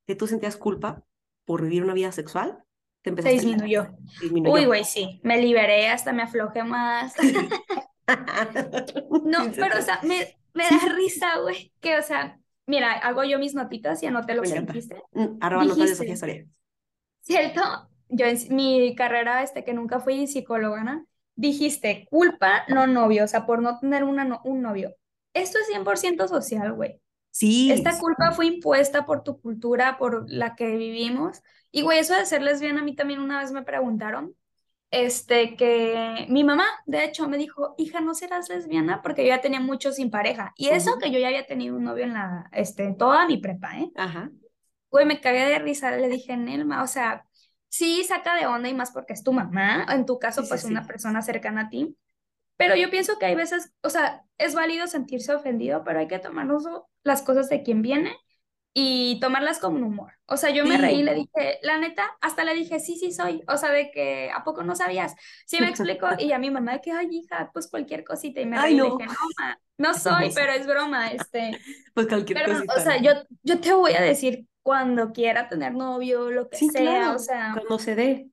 [0.07, 1.03] que tú sentías culpa
[1.45, 2.57] por vivir una vida sexual,
[3.01, 3.87] te empezaste se disminuyó.
[4.21, 4.53] disminuyó.
[4.53, 7.13] Uy, güey, sí, me liberé, hasta me aflojé más.
[9.25, 13.39] no, pero, o sea, me, me da risa, güey, que, o sea, mira, hago yo
[13.39, 15.01] mis notitas y anoté lo que dijiste.
[15.11, 16.45] Mm, arroba notas de Sofía.
[17.21, 17.61] ¿Cierto?
[18.09, 21.07] Yo en mi carrera, este, que nunca fui psicóloga, ¿no?
[21.35, 24.95] dijiste culpa, no novio, o sea, por no tener una no, un novio.
[25.33, 26.99] Esto es 100% social, güey.
[27.31, 27.71] Sí.
[27.71, 31.41] Esta culpa fue impuesta por tu cultura, por la que vivimos.
[31.71, 34.35] Y, güey, eso de ser lesbiana, a mí también una vez me preguntaron,
[34.93, 39.01] este, que mi mamá, de hecho, me dijo, hija, ¿no serás lesbiana?
[39.01, 40.53] Porque yo ya tenía mucho sin pareja.
[40.55, 41.01] Y eso uh -huh.
[41.01, 43.91] que yo ya había tenido un novio en la, este, toda mi prepa, ¿eh?
[43.95, 44.29] Ajá.
[44.91, 47.25] Güey, me cagué de risa, le dije, Nelma, o sea,
[47.69, 50.61] sí saca de onda y más porque es tu mamá, en tu caso, sí, pues
[50.61, 50.87] sí, una sí.
[50.87, 51.97] persona cercana a ti.
[52.55, 56.19] Pero yo pienso que hay veces, o sea, es válido sentirse ofendido, pero hay que
[56.19, 56.65] tomarnos
[57.03, 58.15] las cosas de quien viene
[58.73, 60.13] y tomarlas con humor.
[60.25, 63.11] O sea, yo me reí y le dije, la neta, hasta le dije, sí, sí
[63.11, 63.43] soy.
[63.47, 65.15] O sea, de que, ¿a poco no sabías?
[65.45, 66.07] Sí me explico.
[66.17, 68.41] Y a mi mamá de que, ay, hija, pues cualquier cosita.
[68.41, 71.11] Y me reí y le dije, no, ma, no soy, pero es broma.
[71.11, 71.59] Este.
[71.93, 72.73] Pues cualquier pero, cosita.
[72.75, 73.11] O sea, yo,
[73.43, 77.19] yo te voy a decir cuando quiera tener novio, lo que sí, sea, claro, o
[77.19, 77.51] sea.
[77.53, 78.29] Cuando se dé.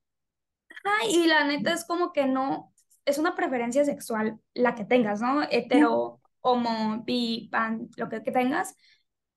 [0.84, 2.72] Ay, y la neta es como que no,
[3.05, 5.43] es una preferencia sexual la que tengas, ¿no?
[5.43, 8.74] Hetero, homo, bi, pan, lo que, que tengas.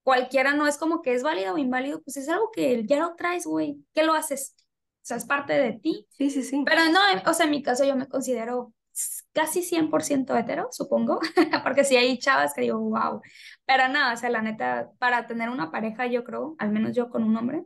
[0.04, 3.16] Cualquiera no es como que es válido o inválido, pues es algo que ya lo
[3.16, 3.78] traes, güey.
[3.92, 4.54] ¿Qué lo haces?
[4.58, 6.06] O sea, es parte de ti.
[6.10, 6.62] Sí, sí, sí.
[6.64, 8.72] Pero no, o sea, en mi caso yo me considero
[9.32, 11.20] casi 100% hetero, supongo,
[11.64, 13.20] porque si sí hay chavas que digo, wow,
[13.66, 16.94] pero nada, no, o sea, la neta, para tener una pareja, yo creo, al menos
[16.94, 17.64] yo con un hombre,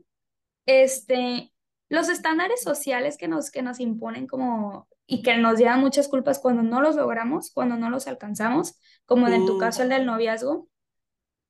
[0.66, 1.53] este,
[1.89, 6.39] los estándares sociales que nos, que nos imponen como y que nos llevan muchas culpas
[6.39, 10.68] cuando no los logramos, cuando no los alcanzamos, como en tu caso el del noviazgo,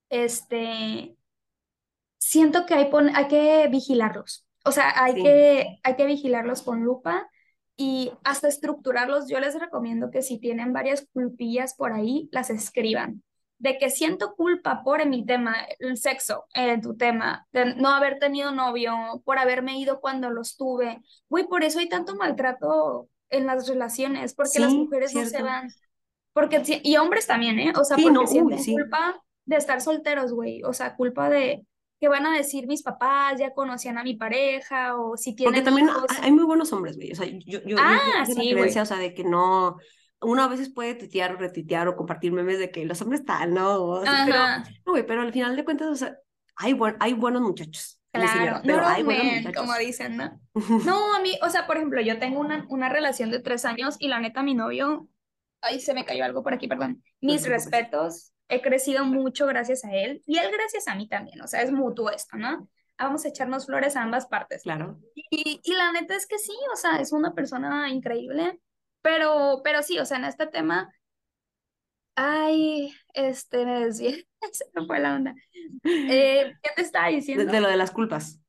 [0.09, 1.17] este,
[2.19, 5.23] siento que hay, hay que vigilarlos, o sea, hay, sí.
[5.23, 7.29] que, hay que vigilarlos con lupa
[7.81, 13.23] y hasta estructurarlos, yo les recomiendo que si tienen varias culpillas por ahí, las escriban.
[13.59, 18.19] De que siento culpa por mi tema, el sexo, en tu tema, de no haber
[18.19, 21.01] tenido novio, por haberme ido cuando los tuve.
[21.29, 25.31] Güey, por eso hay tanto maltrato en las relaciones, porque sí, las mujeres cierto.
[25.31, 25.69] no se van.
[26.33, 27.73] Porque, y hombres también, ¿eh?
[27.77, 30.63] O sea, sí, porque no, sienten uy, culpa de estar solteros, güey.
[30.63, 31.65] O sea, culpa de,
[31.99, 35.65] que van a decir mis papás, ya conocían a mi pareja, o si tienen Porque
[35.65, 36.05] también hijos.
[36.21, 38.99] hay muy buenos hombres, güey, o sea, yo, yo, ah, yo sí, creencia, o sea,
[38.99, 39.79] de que no,
[40.21, 43.55] uno a veces puede tuitear o retuitear o compartir memes de que los hombres tal,
[43.55, 43.83] ¿no?
[43.83, 44.39] O sea, pero,
[44.87, 46.17] no, güey, pero al final de cuentas, o sea,
[46.57, 48.01] hay, buen, hay buenos muchachos.
[48.13, 49.61] Claro, señora, pero no hay buenos men, muchachos.
[49.61, 50.41] como dicen, ¿no?
[50.85, 53.97] No, a mí, o sea, por ejemplo, yo tengo una, una relación de tres años
[53.99, 55.09] y la neta, mi novio,
[55.63, 59.85] ay, se me cayó algo por aquí, perdón, mis no respetos, he crecido mucho gracias
[59.85, 62.69] a él y él gracias a mí también, o sea, es mutuo esto, ¿no?
[62.99, 64.63] Vamos a echarnos flores a ambas partes.
[64.63, 64.99] Claro.
[65.15, 68.61] Y, y la neta es que sí, o sea, es una persona increíble,
[69.03, 70.93] pero, pero sí, o sea, en este tema,
[72.17, 75.35] ay, este, me desvié, se me fue la onda.
[75.85, 77.45] Eh, ¿Qué te estaba diciendo?
[77.45, 78.41] De, de lo de las culpas.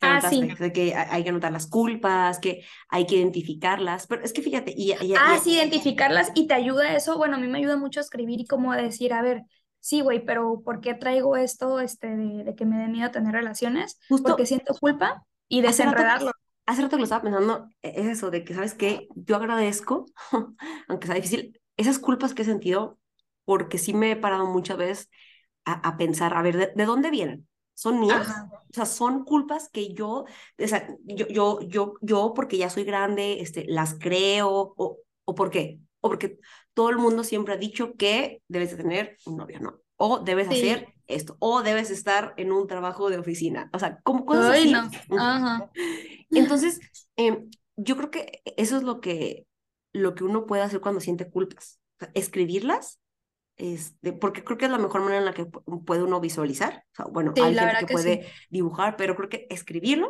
[0.00, 0.42] Ah, sí.
[0.42, 4.72] De que hay que anotar las culpas, que hay que identificarlas, pero es que fíjate,
[4.76, 7.76] y, y, ah, y, sí, identificarlas y te ayuda eso, bueno, a mí me ayuda
[7.76, 9.42] mucho a escribir y como decir, a ver,
[9.80, 13.32] sí, güey, pero ¿por qué traigo esto este, de, de que me dé miedo tener
[13.32, 13.98] relaciones?
[14.08, 16.32] Justo, Porque siento culpa y desenredarlo.
[16.66, 19.08] Hace rato, que lo estaba pensando, es eso, de que, ¿sabes qué?
[19.14, 20.04] Yo agradezco,
[20.88, 22.98] aunque sea difícil, esas culpas que he sentido,
[23.44, 25.10] porque sí me he parado muchas veces
[25.64, 27.48] a, a pensar, a ver, ¿de, ¿de dónde vienen?
[27.78, 28.50] Son mías, Ajá.
[28.52, 32.82] o sea, son culpas que yo, o sea, yo, yo, yo, yo porque ya soy
[32.82, 36.40] grande, este, las creo, o, o por qué, o porque
[36.74, 39.78] todo el mundo siempre ha dicho que debes de tener un novio, ¿no?
[39.94, 40.54] O debes sí.
[40.54, 44.74] hacer esto, o debes estar en un trabajo de oficina, o sea, como cosas Ay,
[44.74, 44.98] así.
[45.08, 45.16] No.
[45.16, 45.70] Ajá.
[46.30, 46.80] Entonces,
[47.16, 47.44] eh,
[47.76, 49.46] yo creo que eso es lo que,
[49.92, 51.78] lo que uno puede hacer cuando siente culpas.
[52.14, 52.98] escribirlas,
[53.58, 56.84] este, porque creo que es la mejor manera en la que puede uno visualizar.
[56.92, 60.08] O sea, bueno, hay gente que, puede dibujar, pero creo que escribirlo,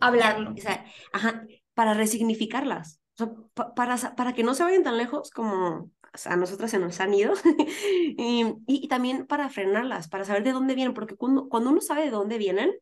[0.00, 0.52] hablarlo.
[0.52, 3.00] O sea, ajá, para resignificarlas.
[3.18, 5.90] O sea, para, para que no se vayan tan lejos como
[6.26, 7.32] a nosotras se nos han ido,
[8.18, 12.04] y, y, también para frenarlas, para saber de dónde vienen, porque cuando, cuando uno sabe
[12.04, 12.72] de dónde vienen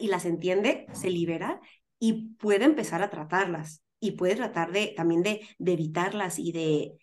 [0.00, 1.60] y las entiende, se libera
[1.98, 6.98] y puede empezar a tratarlas y puede tratar de también de, de evitarlas y de,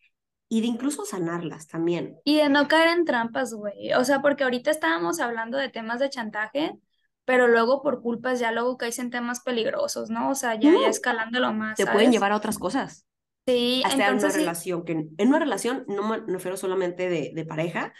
[0.53, 2.19] y de incluso sanarlas también.
[2.23, 3.91] Y de no caer en trampas, güey.
[3.93, 6.77] O sea, porque ahorita estábamos hablando de temas de chantaje,
[7.25, 10.29] pero luego por culpas ya luego caes en temas peligrosos, ¿no?
[10.29, 11.75] O sea, ya, ya escalándolo más.
[11.75, 13.07] Te pueden llevar a otras cosas.
[13.47, 17.45] Sí, hasta en una relación, que en una relación no me refiero solamente de, de
[17.45, 17.91] pareja,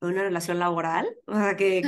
[0.00, 1.82] una relación laboral, o sea, que,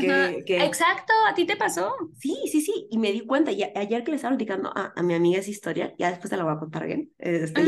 [0.44, 1.94] que, Exacto, a ti te pasó.
[2.18, 5.02] Sí, sí, sí, y me di cuenta, y ayer que le estaba platicando a, a,
[5.02, 7.62] mi amiga esa historia, ya después te la voy a contar bien, este,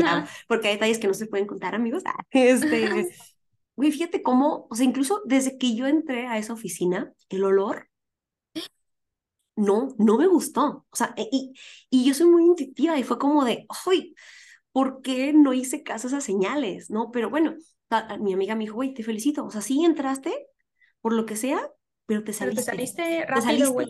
[0.47, 3.09] porque hay detalles que no se pueden contar, amigos, este,
[3.75, 7.89] güey, fíjate cómo, o sea, incluso desde que yo entré a esa oficina, el olor,
[9.55, 11.53] no, no me gustó, o sea, y,
[11.89, 14.13] y yo soy muy intuitiva, y fue como de, ¡ay!
[14.73, 16.89] ¿Por qué no hice caso a esas señales?
[16.89, 17.11] ¿No?
[17.11, 17.55] Pero bueno,
[18.19, 19.45] mi amiga me dijo, güey, te felicito.
[19.45, 20.47] O sea, sí entraste,
[21.01, 21.69] por lo que sea,
[22.05, 22.63] pero te saliste.
[22.63, 23.87] Pero te saliste rápido, güey.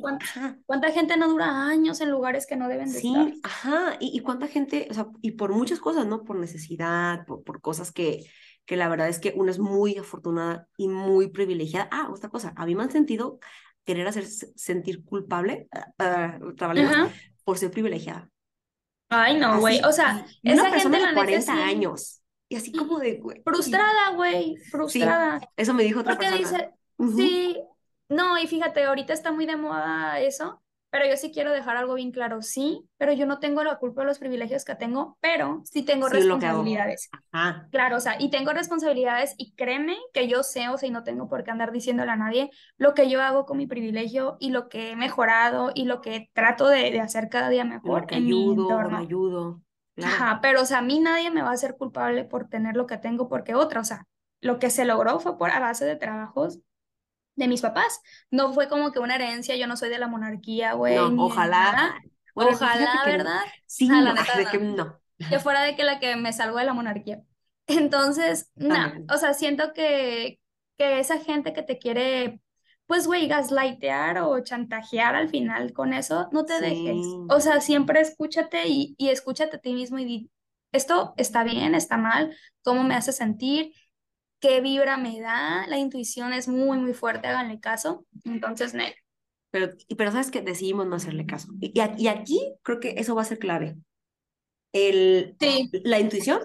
[0.66, 3.26] ¿Cuánta, gente no dura años en lugares que no deben de estar?
[3.26, 3.98] Sí, ajá.
[4.00, 6.24] Y, cuánta gente, o sea, y por muchas cosas, ¿no?
[6.24, 8.26] Por necesidad, por, por cosas que,
[8.66, 11.90] que la verdad es que una es muy afortunada y muy privilegiada.
[11.92, 13.40] Ah, otra cosa, a mí me han sentido
[13.84, 15.68] querer hacer sentir culpable,
[16.00, 17.10] uh,
[17.44, 18.30] por ser privilegiada.
[19.10, 19.82] Ay, no, güey.
[19.84, 22.23] O sea, esa gente de 40 años
[22.54, 23.42] y así como de, güey.
[23.44, 25.42] Frustrada, güey, frustrada.
[25.58, 26.40] eso me dijo otra Porque persona.
[26.40, 26.72] dice,
[27.06, 27.58] sí,
[28.10, 31.96] no, y fíjate, ahorita está muy de moda eso, pero yo sí quiero dejar algo
[31.96, 35.62] bien claro, sí, pero yo no tengo la culpa de los privilegios que tengo, pero
[35.66, 37.10] sí tengo responsabilidades.
[37.32, 37.68] Ajá.
[37.72, 41.04] Claro, o sea, y tengo responsabilidades y créeme que yo sé, o sea, y no
[41.04, 44.52] tengo por qué andar diciéndole a nadie lo que yo hago con mi privilegio y
[44.52, 48.16] lo que he mejorado y lo que trato de, de hacer cada día mejor en
[48.16, 48.98] ayudo, mi entorno.
[48.98, 49.62] ayudo.
[50.02, 52.88] Ajá, pero o sea, a mí nadie me va a hacer culpable por tener lo
[52.88, 54.08] que tengo porque otra, o sea,
[54.42, 56.60] lo que se logró fue por a base de trabajos
[57.36, 58.02] de mis papás.
[58.32, 60.96] No fue como que una herencia, yo no soy de la monarquía, güey.
[60.96, 61.96] No, ojalá.
[62.34, 63.42] ojalá, ¿verdad?
[63.66, 65.00] Sí, no, de que no.
[65.30, 67.22] Que fuera de que la que me salgo de la monarquía.
[67.68, 68.76] Entonces, no,
[69.10, 70.40] o sea, siento que,
[70.78, 72.42] que esa gente que te quiere
[72.86, 77.06] pues, güey, gaslightear o chantajear al final con eso, no te dejes.
[77.30, 80.32] O sea, siempre escúchate y, y escúchate a ti mismo y di,
[80.72, 83.74] esto está bien, está mal, cómo me hace sentir,
[84.40, 88.06] qué vibra me da, la intuición es muy, muy fuerte, háganle caso.
[88.26, 88.94] Entonces, Nel.
[89.52, 91.50] Pero, pero sabes que decidimos no hacerle caso.
[91.62, 93.78] Y, y aquí creo que eso va a ser clave.
[94.74, 95.70] El, sí.
[95.84, 96.42] La intuición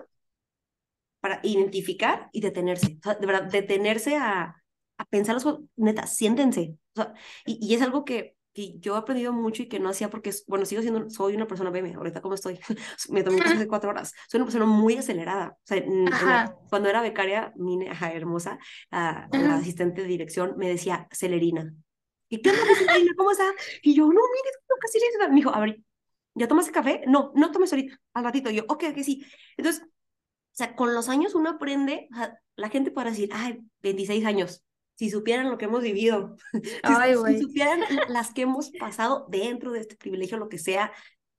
[1.21, 2.99] para identificar y detenerse.
[3.01, 4.63] O sea, de verdad, detenerse a,
[4.99, 5.37] a pensar
[5.77, 6.77] neta, siéntense.
[6.95, 7.15] O sea,
[7.47, 10.33] y, y, es algo que, que yo he aprendido mucho y que no hacía porque,
[10.49, 12.59] bueno, sigo siendo, soy una persona BM, ahorita como estoy,
[13.11, 15.57] me tomé un de cuatro horas, soy una persona muy acelerada.
[15.63, 18.59] O sea, cuando era becaria, mi ajá, hermosa,
[18.91, 21.73] la, la, asistente de dirección me decía, Celerina.
[22.29, 23.13] ¿Y qué onda, Celerina?
[23.17, 23.47] ¿Cómo está?
[23.83, 24.99] Y yo, no, mire, no, casi
[25.31, 25.81] Me dijo, a ver,
[26.35, 27.03] ¿ya tomaste café?
[27.07, 28.51] No, no tomes ahorita, al ratito.
[28.51, 29.25] Y yo, ok, ok, sí.
[29.57, 29.89] Entonces, o
[30.59, 32.09] sea, con los años uno aprende,
[32.57, 34.65] la gente puede decir, ay, 26 años,
[34.99, 39.97] si supieran lo que hemos vivido, si, supieran las que hemos pasado dentro de este
[39.97, 40.93] privilegio, lo que sea,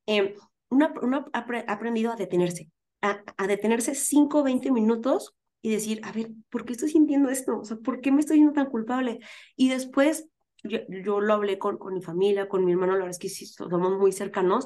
[0.07, 0.35] eh,
[0.69, 2.69] uno, ha aprendido a detenerse,
[3.01, 7.29] a, a detenerse 5 o 20 minutos y decir, a ver, ¿por qué estoy sintiendo
[7.29, 7.59] esto?
[7.59, 9.19] O sea, ¿por qué me estoy sintiendo tan culpable?
[9.57, 10.27] Y después
[10.63, 13.29] yo, yo lo hablé con, con mi familia, con mi hermano, la verdad es que
[13.29, 14.65] sí, somos muy cercanos,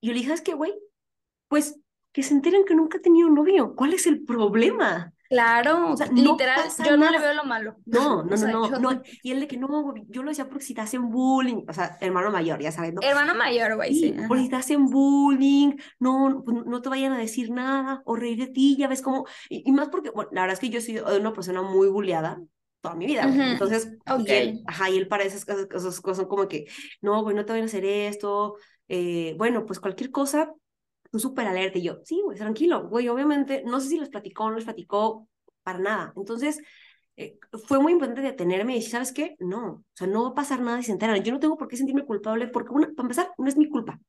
[0.00, 0.72] y yo le dije, ¿sabes qué, güey?
[1.48, 1.80] Pues
[2.12, 3.74] que se enteren que nunca he tenido un novio.
[3.74, 5.12] ¿Cuál es el problema?
[5.30, 7.76] Claro, o sea, literal, yo no le veo lo malo.
[7.86, 10.80] No, no, no, no, Y él de que no, yo lo decía porque si te
[10.80, 13.00] hacen bullying, o sea, hermano mayor, ya sabes, ¿no?
[13.00, 14.12] Hermano mayor, güey, sí.
[14.26, 18.38] Porque si te hacen bullying, no, pues, no te vayan a decir nada o reír
[18.38, 19.24] de ti, ya ves cómo.
[19.48, 22.40] Y, más porque, bueno, la verdad es que yo soy una persona muy bulliada
[22.80, 24.62] toda mi vida, Entonces, okay.
[24.66, 26.66] ajá, y él para esas cosas, esas cosas como que,
[27.02, 28.56] no, güey, no te vayan a hacer esto,
[28.88, 30.52] eh, bueno, pues cualquier cosa,
[31.10, 31.78] tú súper alerta.
[31.78, 34.64] Y yo, sí, güey, tranquilo, güey, obviamente, no sé si les platicó o no les
[34.64, 35.28] platicó
[35.62, 36.12] para nada.
[36.16, 36.60] Entonces,
[37.16, 39.36] eh, fue muy importante detenerme y decir, ¿sabes qué?
[39.40, 41.22] No, o sea, no va a pasar nada si se enteran.
[41.22, 44.00] Yo no tengo por qué sentirme culpable porque, una, para empezar, no es mi culpa.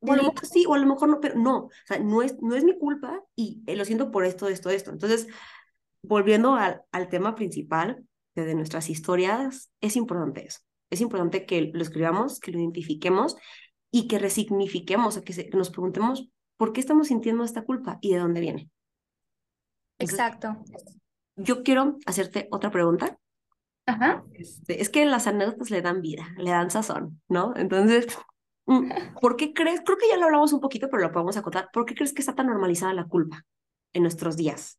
[0.00, 2.22] O a lo mejor sí, o a lo mejor no, pero no, o sea, no
[2.22, 4.90] es, no es mi culpa y eh, lo siento por esto, esto, esto.
[4.90, 5.26] Entonces,
[6.02, 8.02] volviendo al, al tema principal
[8.34, 10.60] de nuestras historias, es importante eso.
[10.88, 13.36] Es importante que lo escribamos, que lo identifiquemos
[13.90, 18.12] y que resignifiquemos, o que, que nos preguntemos por qué estamos sintiendo esta culpa y
[18.12, 18.70] de dónde viene.
[19.98, 20.56] Exacto.
[21.36, 23.18] Yo quiero hacerte otra pregunta.
[23.86, 24.24] Ajá.
[24.34, 27.54] Este, es que las anécdotas le dan vida, le dan sazón, ¿no?
[27.56, 28.06] Entonces,
[28.66, 29.80] mm, ¿por qué crees?
[29.84, 31.70] Creo que ya lo hablamos un poquito, pero lo podemos acotar.
[31.72, 33.44] ¿Por qué crees que está tan normalizada la culpa
[33.92, 34.78] en nuestros días?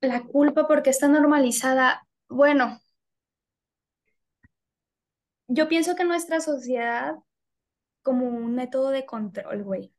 [0.00, 2.06] La culpa porque está normalizada.
[2.28, 2.80] Bueno,
[5.48, 7.16] yo pienso que nuestra sociedad
[8.02, 9.92] como un método de control, güey.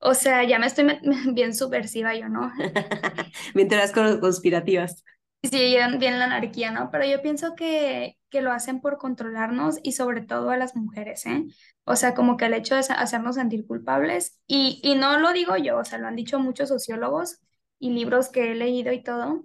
[0.00, 0.86] O sea, ya me estoy
[1.34, 2.52] bien subversiva yo, ¿no?
[3.54, 5.04] bien teorías conspirativas.
[5.42, 6.90] Sí, bien la anarquía, ¿no?
[6.90, 11.26] Pero yo pienso que, que lo hacen por controlarnos y sobre todo a las mujeres,
[11.26, 11.44] ¿eh?
[11.84, 15.56] O sea, como que el hecho de hacernos sentir culpables, y, y no lo digo
[15.58, 17.40] yo, o sea, lo han dicho muchos sociólogos
[17.78, 19.44] y libros que he leído y todo.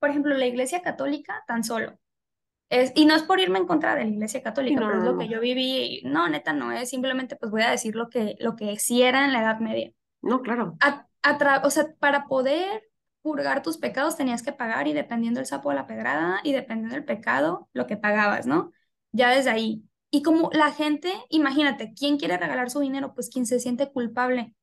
[0.00, 1.98] Por ejemplo, la Iglesia Católica, tan solo.
[2.70, 5.18] Es, y no es por irme en contra de la Iglesia Católica, pero es lo
[5.18, 6.02] que yo viví.
[6.04, 6.88] No, neta, no es.
[6.88, 9.92] Simplemente, pues voy a decir lo que, lo que sí era en la Edad Media.
[10.22, 10.76] No, claro.
[10.80, 11.06] A,
[11.64, 12.84] o sea, para poder
[13.22, 16.94] purgar tus pecados tenías que pagar y dependiendo del sapo de la pedrada y dependiendo
[16.94, 18.72] del pecado, lo que pagabas, ¿no?
[19.10, 19.82] Ya desde ahí.
[20.10, 23.14] Y como la gente, imagínate, ¿quién quiere regalar su dinero?
[23.14, 24.54] Pues quien se siente culpable.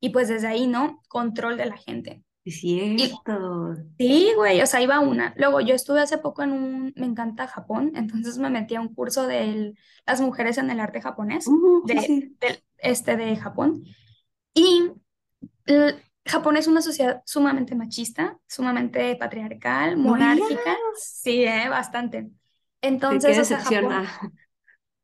[0.00, 1.02] Y pues desde ahí, ¿no?
[1.08, 2.22] Control de la gente.
[2.44, 3.74] Es cierto.
[3.98, 5.34] sí, güey, o sea, iba una.
[5.36, 8.94] Luego yo estuve hace poco en un, me encanta Japón, entonces me metí a un
[8.94, 9.74] curso de
[10.06, 11.46] las mujeres en el arte japonés,
[11.84, 12.32] de,
[12.78, 13.84] este de Japón.
[14.54, 14.90] Y
[16.24, 20.76] Japón es una sociedad sumamente machista, sumamente patriarcal, monárquica.
[20.96, 22.30] Sí, eh, bastante.
[22.80, 24.06] Entonces, o sea, Japón...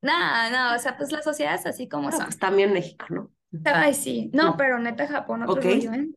[0.03, 2.27] Nada, no, o sea, pues la sociedad es así como son.
[2.27, 3.31] Pues también México, ¿no?
[3.65, 4.31] Ay, sí.
[4.33, 6.09] No, pero neta Japón, otro rollo, ¿eh?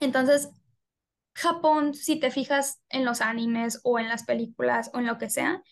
[0.00, 0.50] Entonces,
[1.34, 5.30] Japón, si te fijas en los animes o en las películas o en lo que
[5.30, 5.62] sea,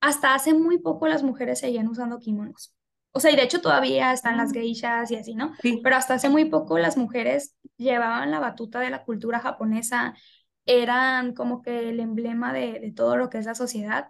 [0.00, 2.74] hasta hace muy poco las mujeres seguían usando kimonos.
[3.12, 4.54] O sea, y de hecho todavía están las mm.
[4.54, 5.52] geishas y así, ¿no?
[5.82, 10.14] Pero hasta hace muy poco las mujeres llevaban la batuta de la cultura japonesa,
[10.66, 14.08] eran como que el emblema de, todo lo que es la sociedad,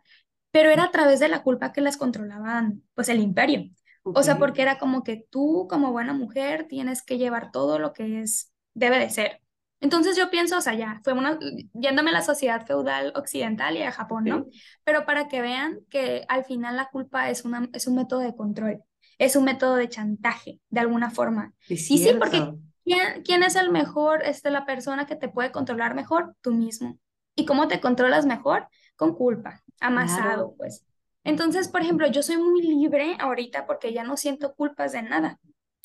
[0.51, 3.71] pero era a través de la culpa que las controlaban, pues el imperio.
[4.05, 7.93] O sea, porque era como que tú como buena mujer tienes que llevar todo lo
[7.93, 9.41] que es, debe de ser.
[9.83, 11.41] Entonces yo pienso, o sea, ya, fue una,
[11.75, 14.47] yéndome a la sociedad feudal occidental y a Japón, ¿no?
[14.85, 18.37] Pero para que vean que al final la culpa es, una, es un método de
[18.37, 18.85] control,
[19.19, 21.53] es un método de chantaje, de alguna forma.
[21.69, 22.55] y sí, porque
[22.85, 26.37] ¿quién, ¿quién, es el mejor, este, la persona que te puede controlar mejor?
[26.43, 27.01] Tú mismo.
[27.35, 28.69] ¿Y cómo te controlas mejor?
[28.95, 30.87] Con culpa, amasado, pues.
[31.25, 35.41] Entonces, por ejemplo, yo soy muy libre ahorita porque ya no siento culpas de nada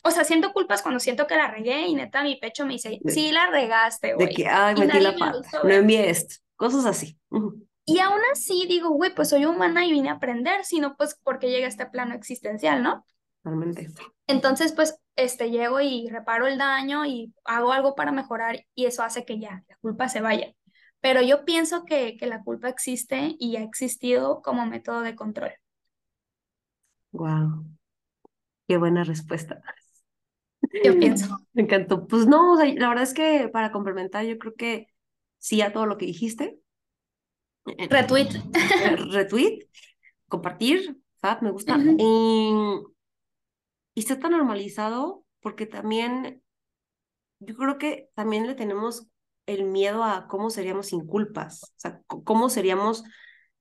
[0.08, 2.99] o sea, siento culpas cuando siento que la regué y neta mi pecho me dice,
[3.08, 4.28] sí la regaste, güey.
[4.28, 7.18] De que, ay, metí la pata, no envié esto, cosas así.
[7.86, 11.49] Y aún así digo, güey, pues soy humana y vine a aprender, sino pues porque
[11.49, 13.05] llega a este plano existencial, ¿no?
[13.43, 13.89] Realmente.
[14.28, 19.03] Entonces, pues, este, llego y reparo el daño y hago algo para mejorar y eso
[19.03, 20.53] hace que ya la culpa se vaya.
[20.99, 25.53] Pero yo pienso que, que la culpa existe y ha existido como método de control.
[27.12, 27.66] Wow.
[28.68, 29.62] Qué buena respuesta.
[30.84, 31.38] Yo pienso.
[31.53, 32.07] Me encantó.
[32.07, 34.88] Pues no, la verdad es que para complementar, yo creo que
[35.39, 36.59] sí a todo lo que dijiste.
[37.65, 38.30] Eh, retweet.
[38.36, 39.68] Eh, retweet,
[40.28, 41.41] compartir, ¿sabes?
[41.41, 41.78] Me gusta.
[41.78, 42.84] y,
[43.95, 46.41] está tan normalizado porque también,
[47.39, 49.07] yo creo que también le tenemos
[49.45, 53.03] el miedo a cómo seríamos sin culpas, o sea, cómo seríamos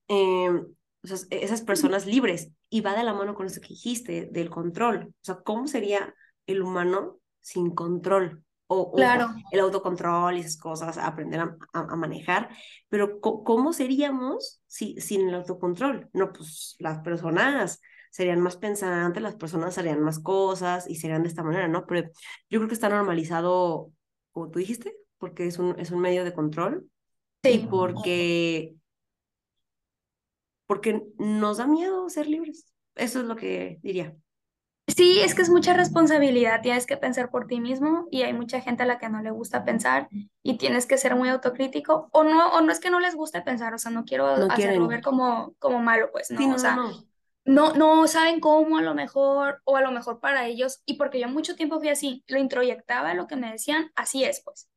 [0.09, 0.67] em,
[1.03, 2.51] esas personas libres.
[2.69, 5.07] Y va de la mano con eso que dijiste, del control.
[5.09, 6.13] O sea, ¿cómo sería
[6.47, 8.43] el humano sin control.
[8.69, 9.29] O, claro.
[9.53, 12.49] el autocontrol y esas cosas, aprender a, manejar,
[12.89, 16.11] pero ¿cómo seríamos si, sin el autocontrol?
[16.13, 17.81] No, pues las personas
[18.11, 21.87] serían más pensantes, las personas harían más cosas y serían de esta manera, ¿no?
[21.87, 22.11] Pero
[22.51, 23.93] yo creo que está normalizado,
[24.33, 26.91] como tú dijiste, porque es un, es un medio de control
[27.45, 27.51] sí.
[27.51, 28.75] y porque,
[30.67, 32.73] porque nos da miedo ser libres.
[32.95, 34.17] Eso es lo que diría.
[34.89, 38.61] Sí, es que es mucha responsabilidad, tienes que pensar por ti mismo y hay mucha
[38.61, 40.09] gente a la que no le gusta pensar
[40.45, 43.43] y tienes que ser muy autocrítico o no, o no es que no les guste
[43.43, 46.55] pensar, o sea, no quiero hacerlo ver como, como malo, pues, ¿no?
[46.55, 46.79] o sea,
[47.45, 47.75] no.
[47.75, 48.07] no.
[48.07, 51.57] saben cómo a lo mejor o a lo mejor para ellos y porque yo mucho
[51.57, 54.69] tiempo fui así, lo introyectaba lo que me decían, así es, pues.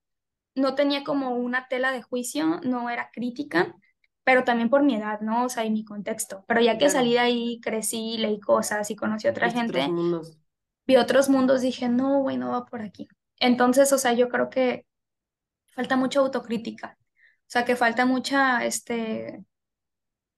[0.56, 3.76] No tenía como una tela de juicio, no era crítica
[4.30, 5.46] pero también por mi edad, ¿no?
[5.46, 6.46] O sea, y mi contexto.
[6.48, 10.38] Pero ya que salí de ahí, crecí, leí cosas y conocí a otra gente, otros
[10.86, 13.08] vi otros mundos, dije, no, güey, no va por aquí.
[13.40, 14.86] Entonces, o sea, yo creo que
[15.74, 16.96] falta mucha autocrítica.
[17.00, 19.44] O sea, que falta mucha, este,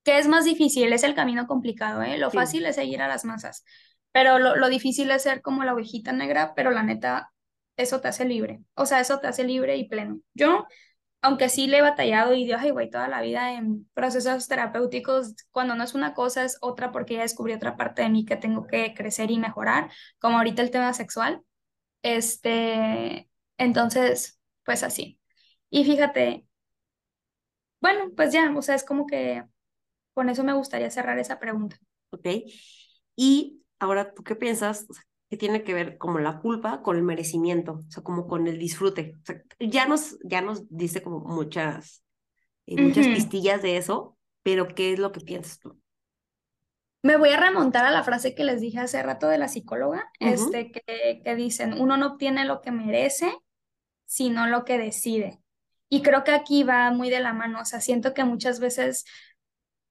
[0.06, 0.94] ¿Qué es más difícil?
[0.94, 2.18] Es el camino complicado, ¿eh?
[2.18, 2.38] Lo Sí.
[2.38, 3.66] fácil es seguir a las masas,
[4.14, 7.34] pero lo, lo difícil es ser como la ovejita negra, pero la neta,
[7.76, 8.62] eso te hace libre.
[8.76, 10.22] O sea, eso te hace libre y pleno.
[10.34, 10.66] Yo,
[11.22, 15.36] aunque sí le he batallado y Dios, ay, güey, toda la vida en procesos terapéuticos,
[15.52, 18.38] cuando no es una cosa es otra porque ya descubrí otra parte de mí que
[18.38, 21.42] tengo que crecer y mejorar, como ahorita el tema sexual.
[22.04, 25.20] Este, entonces, pues así.
[25.70, 26.46] Y fíjate,
[27.80, 29.44] bueno, pues ya, o sea, es como que
[30.14, 31.78] con eso me gustaría cerrar esa pregunta.
[32.12, 32.28] ¿Ok?
[33.16, 34.88] Y ahora, ¿tú qué piensas?
[35.32, 37.80] ¿Qué tiene que ver como la culpa con el merecimiento?
[37.88, 39.16] O sea, como con el disfrute.
[39.22, 42.04] O sea, ya nos, ya nos dice como muchas,
[42.66, 45.80] eh, muchas pistillas de eso, pero ¿qué es lo que piensas tú?
[47.02, 50.12] Me voy a remontar a la frase que les dije hace rato de la psicóloga,
[50.20, 53.32] Ujú, este, que, que dicen, uno no obtiene lo que merece,
[54.06, 55.40] sino lo que decide.
[55.88, 59.06] Y creo que aquí va muy de la mano, o sea, siento que muchas veces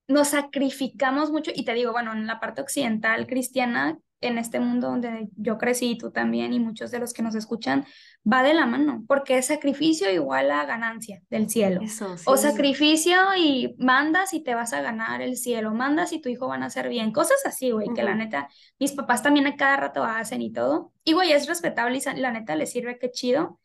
[0.07, 4.89] nos sacrificamos mucho, y te digo, bueno, en la parte occidental cristiana, en este mundo
[4.89, 7.87] donde yo crecí, y tú también, y muchos de los que nos escuchan,
[8.31, 11.81] va de la mano, porque es sacrificio igual a ganancia del cielo.
[11.83, 12.43] Eso, O sí.
[12.43, 16.63] sacrificio y mandas y te vas a ganar el cielo, mandas y tu hijo van
[16.63, 18.49] a hacer bien, cosas así, güey, que la neta,
[18.79, 20.93] mis papás también a cada rato hacen y todo.
[21.05, 23.59] Y güey, es respetable y la neta les sirve, qué chido.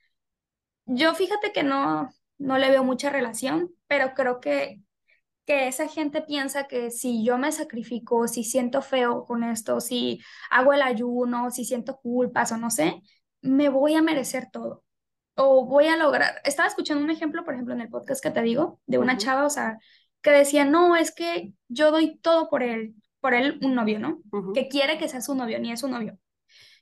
[0.85, 4.81] Yo fíjate que no, no le veo mucha relación, pero creo que
[5.45, 10.19] que esa gente piensa que si yo me sacrifico, si siento feo con esto, si
[10.49, 13.01] hago el ayuno, si siento culpas o no sé,
[13.41, 14.83] me voy a merecer todo
[15.35, 16.41] o voy a lograr.
[16.43, 19.45] Estaba escuchando un ejemplo, por ejemplo, en el podcast que te digo, de una chava,
[19.45, 19.77] o sea,
[20.21, 24.21] que decía, no, es que yo doy todo por él, por él, un novio, ¿no?
[24.53, 26.17] Que quiere que sea su novio, ni es su novio.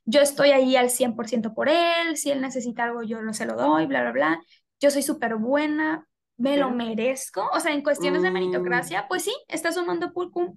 [0.05, 3.55] Yo estoy ahí al 100% por él, si él necesita algo, yo no se lo
[3.55, 4.41] doy, bla, bla, bla.
[4.79, 6.07] Yo soy súper buena,
[6.37, 7.49] me lo merezco.
[7.53, 10.11] O sea, en cuestiones de mm, meritocracia, pues sí, está sumando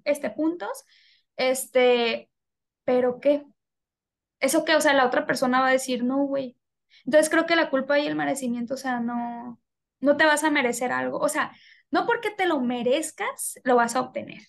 [0.04, 0.84] este, puntos,
[1.36, 2.30] este,
[2.84, 3.44] pero ¿qué?
[4.40, 4.76] ¿Eso qué?
[4.76, 6.56] O sea, la otra persona va a decir, no, güey.
[7.04, 9.60] Entonces creo que la culpa y el merecimiento, o sea, no,
[10.00, 11.18] no te vas a merecer algo.
[11.18, 11.52] O sea,
[11.90, 14.42] no porque te lo merezcas, lo vas a obtener.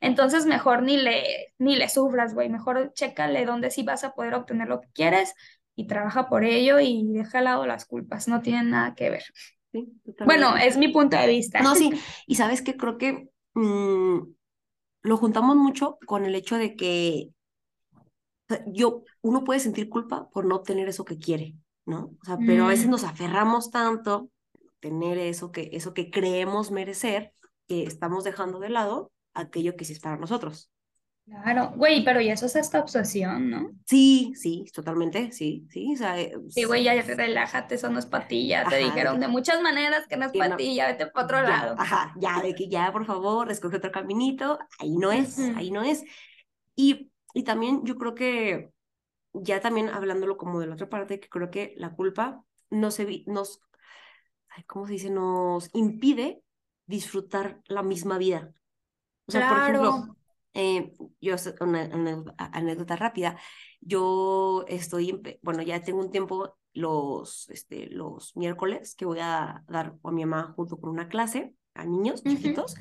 [0.00, 2.48] Entonces mejor ni le, ni le sufras, güey.
[2.48, 5.34] Mejor chécale dónde sí vas a poder obtener lo que quieres
[5.76, 8.28] y trabaja por ello y deja al lado las culpas.
[8.28, 9.24] No tienen nada que ver.
[9.72, 9.92] Sí,
[10.24, 11.62] Bueno, es mi punto de vista.
[11.62, 11.90] No, sí,
[12.26, 14.18] y sabes que creo que mm,
[15.02, 17.30] lo juntamos mucho con el hecho de que
[18.66, 21.54] yo, uno puede sentir culpa por no obtener eso que quiere,
[21.86, 22.16] ¿no?
[22.20, 26.10] O sea, pero a veces Mm, nos aferramos tanto a tener eso que, eso que
[26.10, 27.32] creemos merecer,
[27.66, 30.71] que estamos dejando de lado aquello que sí es para nosotros.
[31.24, 33.70] Claro, güey, pero y eso es esta obsesión, ¿no?
[33.86, 38.06] Sí, sí, totalmente, sí, sí, o sea, eh, Sí, güey, ya relájate, eso no es
[38.06, 41.06] para ti, ya te dijeron de muchas maneras que no es para no, ya vete
[41.06, 41.74] para otro ya, lado.
[41.78, 45.82] ajá, ya, de que ya, por favor, escoge otro caminito, ahí no es, ahí no
[45.82, 46.04] es.
[46.74, 48.70] Y, y también yo creo que
[49.32, 53.60] ya también hablándolo como de la otra parte, que creo que la culpa nos, nos
[54.48, 55.10] ay, ¿cómo se dice?
[55.10, 56.42] Nos impide
[56.86, 58.52] disfrutar la misma vida.
[59.26, 60.16] O sea, por ejemplo, Claro.
[60.54, 63.38] Eh, yo, una, una anécdota rápida,
[63.80, 69.94] yo estoy, bueno, ya tengo un tiempo los, este, los miércoles que voy a dar
[70.02, 72.28] a mi mamá junto con una clase a niños Ujú.
[72.28, 72.74] chiquitos.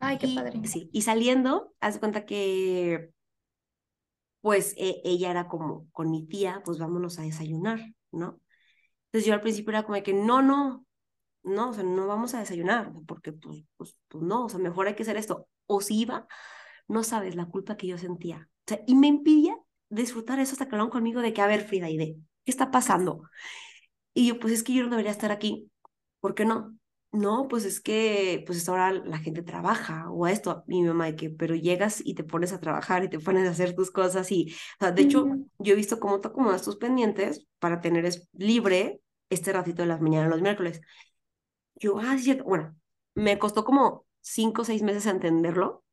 [0.00, 0.60] Ay, qué Y padre.
[0.64, 3.10] sí, y saliendo, haz de cuenta que
[4.40, 7.80] pues e- ella era como con mi tía, pues vámonos a desayunar,
[8.12, 8.40] ¿no?
[9.06, 10.86] Entonces yo al principio era como de que no, no,
[11.44, 14.88] no, o sea, no vamos a desayunar, porque pues, pues, pues no, o sea, mejor
[14.88, 15.48] hay que hacer esto.
[15.66, 16.28] O si iba,
[16.90, 18.48] no sabes la culpa que yo sentía.
[18.60, 19.56] O sea, y me impidía
[19.88, 22.70] disfrutar eso hasta que hablaron conmigo de que, a ver, Frida, y de, ¿qué está
[22.70, 23.22] pasando?
[24.12, 25.70] Y yo, pues es que yo no debería estar aquí.
[26.20, 26.76] ¿Por qué no?
[27.12, 30.64] No, pues es que, pues ahora la gente trabaja o esto.
[30.66, 33.52] Mi mamá de que, pero llegas y te pones a trabajar y te pones a
[33.52, 35.26] hacer tus cosas y, o sea, de hecho,
[35.58, 39.88] yo he visto cómo tú acomodas tus pendientes para tener es, libre este ratito de
[39.88, 40.80] las mañanas los miércoles.
[41.76, 42.44] Yo, ah, sí, cierto.
[42.44, 42.76] Bueno,
[43.14, 45.84] me costó como cinco o seis meses entenderlo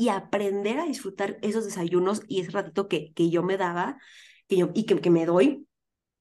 [0.00, 3.98] y aprender a disfrutar esos desayunos y ese ratito que, que yo me daba
[4.48, 5.66] que yo, y que, que me doy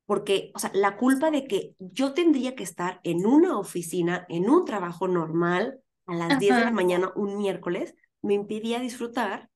[0.06, 4.50] porque, o sea, la culpa de que yo tendría que estar en una oficina, en
[4.50, 6.76] un trabajo normal, a las 10 de la Ajá.
[6.76, 9.50] mañana, un miércoles, me impedía disfrutar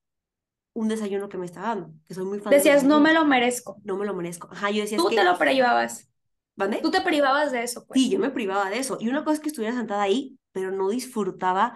[0.73, 3.25] un desayuno que me estaba dando, que soy muy fan de Decías, no me lo
[3.25, 3.77] merezco.
[3.83, 4.47] No me lo merezco.
[4.51, 6.09] Ajá, yo decía, Tú te que, lo privabas.
[6.55, 6.79] ¿vale?
[6.81, 8.09] Tú te privabas de eso, Sí, pues.
[8.09, 8.97] yo me privaba de eso.
[9.01, 11.75] Y una cosa es que estuviera sentada ahí, pero no disfrutaba,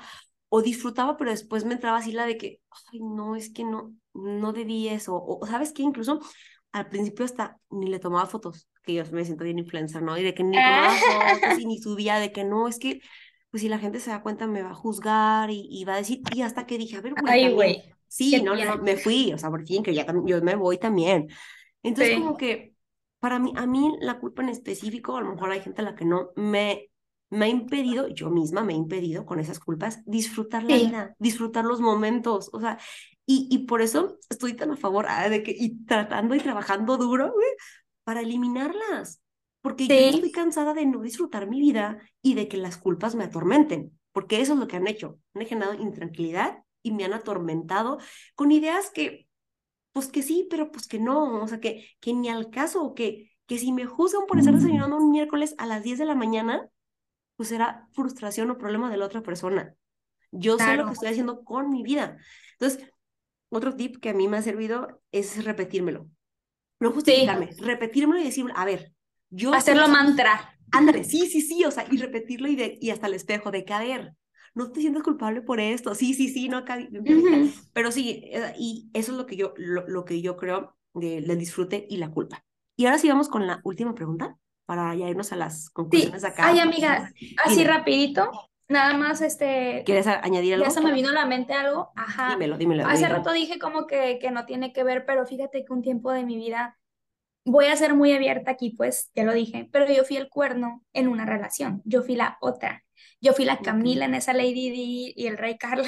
[0.50, 3.93] o disfrutaba, pero después me entraba así la de que, ay, no, es que no,
[4.14, 5.16] no debí eso.
[5.16, 5.84] O, ¿sabes qué?
[5.84, 6.20] Incluso
[6.72, 10.18] al principio hasta ni le tomaba fotos, que yo me siento bien influencer, ¿no?
[10.18, 13.02] Y de que ni tomaba fotos y ni subía, de que no, es que
[13.50, 16.22] pues si la gente se da cuenta me va a juzgar y, va a decir,
[16.36, 17.84] y hasta que dije, a ver, güey, Ay, güey.
[18.08, 21.28] Sí, no, no, me fui, o sea, por fin, que ya yo me voy también.
[21.84, 22.74] Entonces, como que
[23.20, 25.95] para mí, a mí la culpa en específico, a lo mejor hay gente a la
[25.95, 26.89] que no me,
[27.30, 31.66] me ha impedido, yo misma me he impedido con esas culpas, disfrutar la vida, disfrutar
[31.66, 32.80] los momentos, o sea,
[33.26, 36.98] y, y por eso estoy tan a favor ah, de que, y tratando y trabajando
[36.98, 37.34] duro,
[38.06, 39.22] para eliminarlas,
[39.62, 43.26] porque yo estoy cansada de no disfrutar mi vida y de que las culpas me
[43.26, 47.98] atormenten, porque eso es lo que han hecho, han generado intranquilidad y me han atormentado
[48.36, 49.28] con ideas que
[49.98, 53.32] pues que sí, pero pues que no, o sea, que, que ni al caso, que,
[53.48, 56.70] que si me juzgan por estar desayunando un miércoles a las 10 de la mañana,
[57.38, 59.74] pues será frustración o problema de la otra persona.
[60.32, 62.18] Yo sé lo que estoy haciendo con mi vida.
[62.60, 62.90] Entonces,
[63.50, 66.10] otro tip que a mí me ha servido es repetírmelo.
[66.80, 68.92] No justificarme, repetírmelo y decir, a ver,
[69.30, 69.54] yo...
[69.54, 70.54] Hacerlo mantra.
[70.72, 73.64] Ándale, sí, sí, sí, o sea, y repetirlo y, de, y hasta el espejo, de
[73.64, 74.14] ver,
[74.54, 76.78] no te sientas culpable por esto, sí, sí, sí, no acá,
[77.72, 81.88] pero sí, eh, y eso es lo que yo, lo, que yo creo del disfrute
[81.90, 82.44] y la culpa.
[82.76, 86.28] Y ahora sí vamos con la última pregunta para ya irnos a las conclusiones sí.
[86.28, 86.47] acá.
[86.47, 87.11] Ay, amiga,
[87.43, 88.30] así rapidito,
[88.68, 89.82] nada más este...
[89.86, 90.65] ¿Quieres añadir algo?
[90.65, 92.32] Ya se me vino a la mente algo, ajá.
[92.32, 92.86] Dímelo, dímelo.
[92.86, 96.11] Hace rato dije como que, que no tiene que ver, pero fíjate que un tiempo
[96.11, 96.78] de mi vida
[97.45, 100.84] voy a ser muy abierta aquí, pues ya lo dije, pero yo fui el cuerno
[100.91, 102.84] en una relación, yo fui la otra.
[103.22, 105.88] Yo fui la Camila en esa Lady D y el Rey Carlos.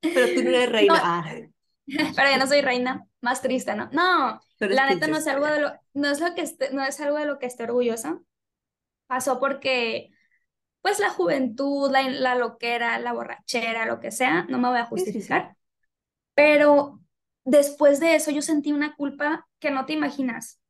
[0.00, 1.00] Pero tú no eres reina.
[1.02, 1.24] Ah.
[1.86, 3.88] Pero ya no soy reina, más triste, ¿no?
[3.92, 7.18] No, la neta no es algo de lo, no es lo que no es algo
[7.18, 8.20] de lo que esté orgullosa.
[9.06, 10.10] Pasó porque,
[10.82, 14.86] pues la juventud, la, la loquera, la borrachera, lo que sea, no me voy a
[14.86, 15.56] justificar.
[16.34, 17.00] Pero
[17.44, 20.60] después de eso yo sentí una culpa que no te imaginas.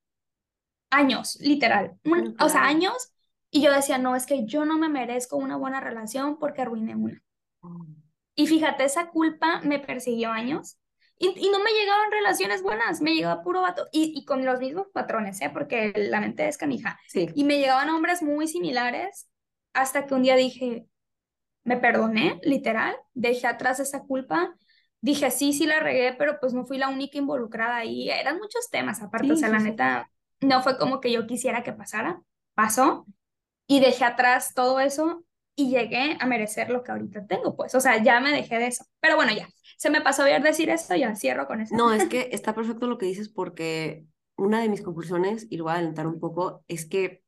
[0.91, 1.99] Años, literal.
[2.41, 3.13] O sea, años
[3.51, 6.95] y yo decía, no, es que yo no me merezco una buena relación porque arruiné
[6.95, 7.23] una.
[8.35, 10.79] Y fíjate, esa culpa me persiguió años
[11.19, 14.61] y, y no me llegaban relaciones buenas, me llegaba puro vato y, y con los
[14.61, 15.51] mismos patrones, ¿eh?
[15.53, 16.99] porque la mente es canija.
[17.09, 17.29] Sí.
[17.35, 19.29] Y me llegaban hombres muy similares
[19.73, 20.87] hasta que un día dije,
[21.65, 24.55] me perdoné, literal, dejé atrás esa culpa.
[25.01, 28.11] Dije, sí, sí la regué, pero pues no fui la única involucrada ahí.
[28.11, 30.11] Eran muchos temas aparte, o sea, la neta,
[30.41, 32.21] no fue como que yo quisiera que pasara,
[32.55, 33.07] pasó
[33.67, 37.81] y dejé atrás todo eso y llegué a merecer lo que ahorita tengo, pues, o
[37.81, 38.85] sea, ya me dejé de eso.
[39.01, 39.49] Pero bueno, ya,
[39.79, 41.75] se me pasó a decir esto, ya cierro con eso.
[41.75, 44.05] No, es que está perfecto lo que dices porque
[44.37, 47.23] una de mis conclusiones, y lo voy a adelantar un poco, es que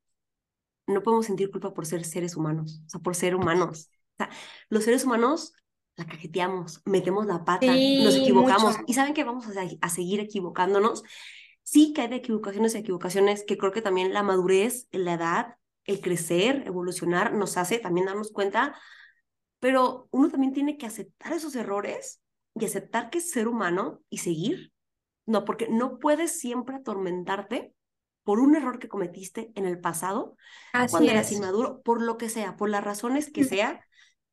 [0.88, 3.90] no podemos sentir culpa por ser seres humanos, o sea, por ser humanos.
[4.14, 4.30] O sea,
[4.68, 5.54] los seres humanos
[5.94, 11.04] la cajeteamos, metemos la pata, nos equivocamos y saben que vamos a, a seguir equivocándonos.
[11.62, 15.54] Sí que hay de equivocaciones y equivocaciones, que creo que también la madurez, la edad,
[15.84, 18.74] el crecer, evolucionar, nos hace también darnos cuenta,
[19.60, 22.19] pero uno también tiene que aceptar esos errores
[22.54, 24.72] y aceptar que es ser humano y seguir.
[25.26, 27.74] No, porque no puedes siempre atormentarte
[28.24, 30.36] por un error que cometiste en el pasado,
[30.90, 33.84] cuando eras inmaduro, por lo que sea, por las razones que sea.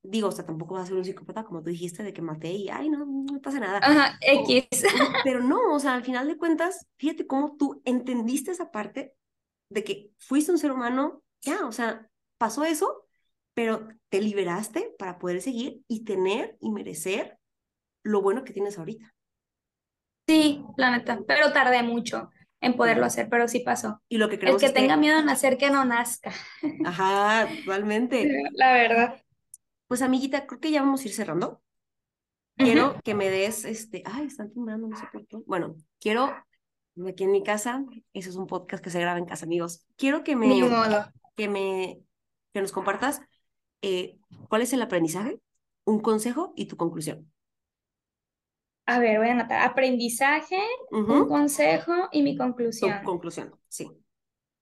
[0.03, 2.51] Digo, o sea, tampoco vas a ser un psicópata, como tú dijiste, de que maté
[2.51, 3.80] y, ay, no, no pasa nada.
[3.82, 4.68] Ajá, X.
[5.24, 9.13] Pero no, o sea, al final de cuentas, fíjate cómo tú entendiste esa parte
[9.70, 12.07] de que fuiste un ser humano ya, o sea,
[12.38, 13.05] pasó eso,
[13.53, 17.38] pero te liberaste para poder seguir y tener y merecer
[18.07, 19.13] lo bueno que tienes ahorita.
[20.27, 24.01] Sí, la neta, pero tardé mucho en poderlo hacer, pero sí pasó.
[24.09, 26.34] Y lo que El que tenga miedo a nacer, que no nazca.
[26.85, 28.29] Ajá, totalmente.
[28.53, 29.21] La verdad.
[29.88, 31.61] Pues amiguita, creo que ya vamos a ir cerrando.
[32.57, 35.38] Quiero que me des, este, ay, están timbrando, no sé por qué.
[35.45, 36.35] Bueno, quiero,
[37.07, 39.85] aquí en mi casa, eso es un podcast que se graba en casa, amigos.
[39.95, 40.47] Quiero que me,
[41.35, 41.99] que, me,
[42.51, 43.21] que nos compartas
[43.84, 44.17] eh,
[44.49, 45.39] cuál es el aprendizaje,
[45.85, 47.31] un consejo y tu conclusión.
[48.88, 49.61] A ver, voy a anotar.
[49.61, 50.57] Aprendizaje,
[50.91, 53.03] un consejo y mi conclusión.
[53.03, 53.91] conclusión, sí.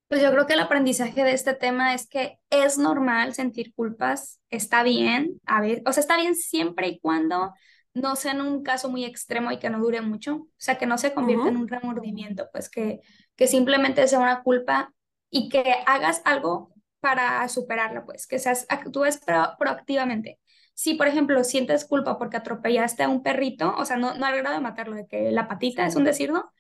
[0.08, 4.40] Pues yo creo que el aprendizaje de este tema es que es normal sentir culpas,
[4.50, 7.54] está bien, a ver, o sea, está bien siempre y cuando
[7.94, 10.86] no sea en un caso muy extremo y que no dure mucho, o sea, que
[10.86, 13.00] no se convierta en un remordimiento, pues que,
[13.36, 14.94] que simplemente sea una culpa
[15.32, 19.20] y que hagas algo para superarla, pues, que seas, actúes
[19.58, 20.40] proactivamente.
[20.76, 24.38] Si, por ejemplo, sientes culpa porque atropellaste a un perrito, o sea, no, no al
[24.38, 26.52] grado de matarlo, de que la patita es un decir, ¿no?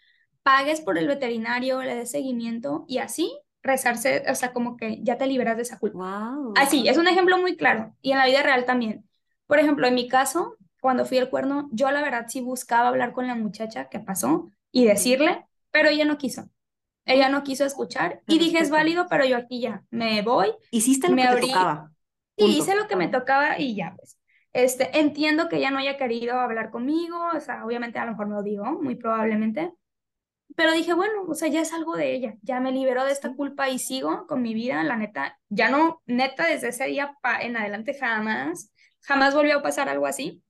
[0.42, 3.32] Pagues por el veterinario, le des seguimiento y así
[3.62, 6.34] rezarse, o sea, como que ya te liberas de esa culpa.
[6.56, 7.94] Así, es un ejemplo muy claro.
[8.02, 9.06] Y en la vida real también.
[9.48, 13.12] Por ejemplo, en mi caso, cuando fui al cuerno, yo la verdad sí buscaba hablar
[13.12, 16.50] con la muchacha que pasó y decirle, pero ella no quiso.
[17.06, 20.52] Ella no quiso escuchar y dije, es válido, pero yo aquí ya me voy.
[20.72, 21.92] Hiciste lo me que te tocaba.
[22.38, 24.18] Sí, hice lo que me tocaba y ya, pues.
[24.53, 28.28] Este, entiendo que ella no haya querido hablar conmigo, o sea, obviamente a lo mejor
[28.28, 29.74] me odió, muy probablemente,
[30.56, 33.34] pero dije, bueno, o sea, ya es algo de ella, ya me liberó de esta
[33.34, 37.57] culpa y sigo con mi vida, la neta, ya no, neta, desde ese día en
[37.57, 38.72] adelante jamás,
[39.02, 40.41] jamás volvió a pasar algo así.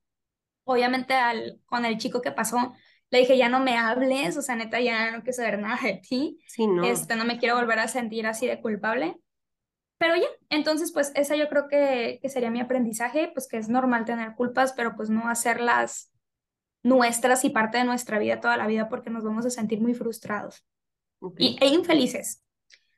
[0.64, 2.74] Obviamente al, con el chico que pasó,
[3.10, 6.02] le dije, ya no me hables, o sea, neta, ya no quiero saber nada de
[6.08, 6.84] ti, sí, no.
[6.84, 9.16] Este, no me quiero volver a sentir así de culpable.
[9.98, 13.70] Pero ya, entonces pues esa yo creo que, que sería mi aprendizaje, pues que es
[13.70, 16.12] normal tener culpas, pero pues no hacerlas
[16.84, 19.94] nuestras y parte de nuestra vida toda la vida porque nos vamos a sentir muy
[19.94, 20.66] frustrados
[21.38, 22.44] y, e infelices.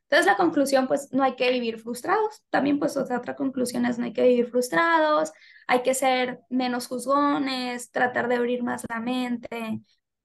[0.09, 2.43] Entonces la conclusión, pues no hay que vivir frustrados.
[2.49, 5.33] También pues otra, otra conclusión es no hay que vivir frustrados,
[5.67, 9.81] hay que ser menos juzgones, tratar de abrir más la mente,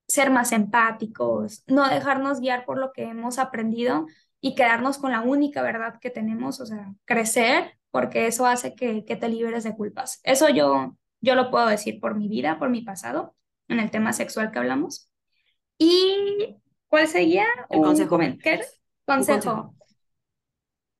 [0.07, 4.07] ser más empáticos, no dejarnos guiar por lo que hemos aprendido
[4.45, 9.05] y quedarnos con la única verdad que tenemos, o sea, crecer, porque eso hace que,
[9.05, 10.21] que te liberes de culpas.
[10.25, 13.37] Eso yo, yo lo puedo decir por mi vida, por mi pasado
[13.69, 15.09] en el tema sexual que hablamos.
[15.79, 16.59] ¿Y
[16.89, 17.47] cuál sería?
[17.71, 18.19] El consejo.
[18.19, 18.61] ¿Qué?
[19.07, 19.75] Consejo.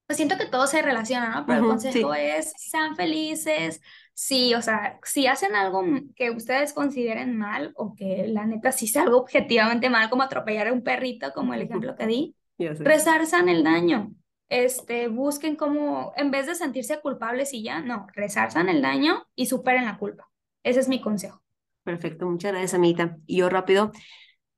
[0.07, 1.45] Pues siento que todo se relaciona, ¿no?
[1.45, 3.81] Pero el consejo es, sean felices,
[4.15, 5.83] sí, o sea, si hacen algo
[6.15, 10.69] que ustedes consideren mal o que la neta sí sea algo objetivamente mal, como atropellar
[10.69, 12.37] a un perrito, como el ejemplo que di,
[12.69, 14.13] resarzan el daño.
[14.49, 19.47] Este, busquen cómo, en vez de sentirse culpables y ya, no, resarzan el daño y
[19.47, 20.29] superen la culpa.
[20.63, 21.43] Ese es mi consejo.
[21.85, 23.17] Perfecto, muchas gracias, amiguita.
[23.27, 23.93] Y yo rápido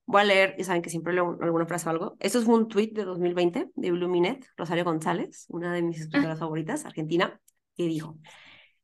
[0.07, 2.17] voy a leer, ya saben que siempre leo alguna frase o algo.
[2.21, 6.85] Esto es un tweet de 2020 de Bluminet, Rosario González, una de mis escritoras favoritas,
[6.85, 7.41] argentina,
[7.77, 8.19] que dijo,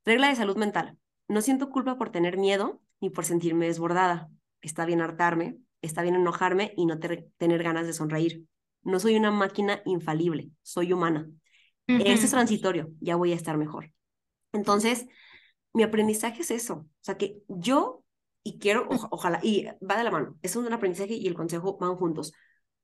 [0.05, 4.29] regla de salud mental, no siento culpa por tener miedo ni por sentirme desbordada.
[4.61, 8.45] Está bien hartarme, está bien enojarme y no tener ganas de sonreír.
[8.83, 11.29] No soy una máquina infalible, soy humana.
[11.87, 13.91] Esto es transitorio, ya voy a estar mejor.
[14.53, 15.07] Entonces,
[15.73, 18.03] mi aprendizaje es eso, o sea, que yo
[18.43, 21.95] y quiero, ojalá, y va de la mano, es un aprendizaje y el consejo van
[21.95, 22.33] juntos.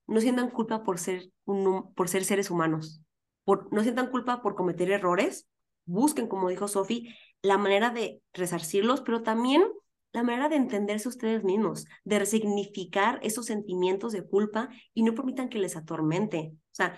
[0.08, 3.02] No sientan culpa por ser, un, por ser seres humanos,
[3.44, 5.48] por, no sientan culpa por cometer errores,
[5.86, 9.64] busquen, como dijo Sofi, la manera de resarcirlos, pero también
[10.14, 15.50] la manera de entenderse ustedes mismos, de resignificar esos sentimientos de culpa y no permitan
[15.50, 16.54] que les atormente.
[16.54, 16.98] O sea,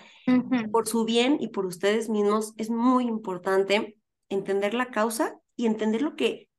[0.71, 3.97] por su bien y por ustedes mismos es muy importante
[4.29, 6.49] entender la causa y entender lo que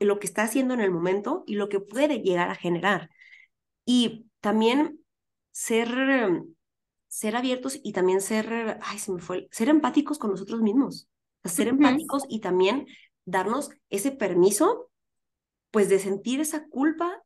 [0.00, 3.10] lo que está haciendo en el momento y lo que puede llegar a generar.
[3.84, 5.00] Y también
[5.50, 5.88] ser,
[7.08, 11.08] ser abiertos y también ser, ay, se me fue, ser empáticos con nosotros mismos.
[11.44, 12.86] Ser empáticos y también
[13.24, 14.87] darnos ese permiso,
[15.78, 17.22] pues de sentir esa culpa,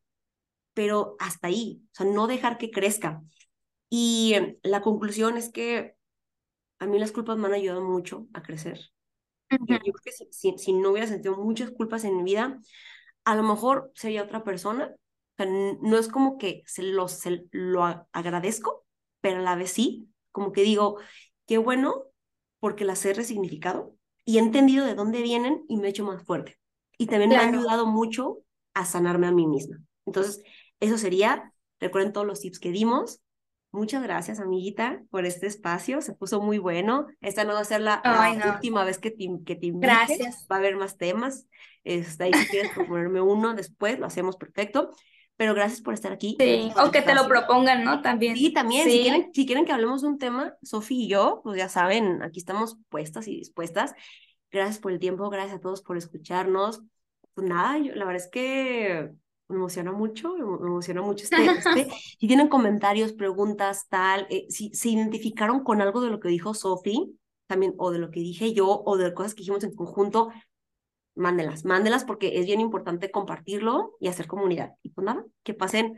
[0.74, 3.23] pero hasta ahí, o sea, no dejar que crezca.
[3.89, 5.95] Y la conclusión es que
[6.79, 8.91] a mí las culpas me han ayudado mucho a crecer.
[9.49, 12.61] Yo creo que si, si, no hubiera sentido muchas culpas en mi vida,
[13.24, 14.95] a lo mejor sería otra persona.
[15.39, 18.85] no es como que se lo, se lo agradezco,
[19.23, 20.99] pero a la vez sí, como que digo,
[21.47, 22.05] qué bueno,
[22.61, 23.97] porque las he resignificado
[24.27, 26.59] y he entendido de dónde vienen y me he hecho más fuerte.
[27.03, 28.39] Y también me ha ayudado mucho
[28.74, 29.79] a sanarme a mí misma.
[30.07, 30.43] Entonces,
[30.81, 33.23] eso sería, recuerden todos los tips que dimos,
[33.74, 36.03] Muchas gracias, amiguita, por este espacio.
[36.03, 37.07] Se puso muy bueno.
[37.23, 38.03] Esta no va a ser la,
[38.55, 40.47] última vez que te, que te Gracias.
[40.51, 41.47] Va a haber más temas.
[41.83, 44.91] Está ahí si quieres proponerme uno después, lo hacemos perfecto.
[45.37, 46.37] Pero gracias por estar aquí.
[46.39, 48.03] Sí, o que te lo propongan, ¿no?
[48.03, 48.37] También.
[48.37, 48.85] Sí, también.
[48.85, 52.23] Si, quieren, si quieren que hablemos de un tema, Sofi y yo, pues ya saben,
[52.23, 53.95] aquí estamos puestas y dispuestas.
[54.51, 56.83] Gracias por el tiempo, gracias a todos por escucharnos.
[57.34, 59.10] Pues nada, yo, la verdad es que
[59.48, 61.88] me emociona mucho, me emociona mucho este, este.
[62.18, 66.54] Si tienen comentarios, preguntas, tal, eh, si se identificaron con algo de lo que dijo
[66.54, 70.30] Sofi, también, o de lo que dije yo, o de cosas que dijimos en conjunto,
[71.14, 74.74] mándelas, mándelas porque es bien importante compartirlo y hacer comunidad.
[74.82, 75.97] Y pues nada, que pasen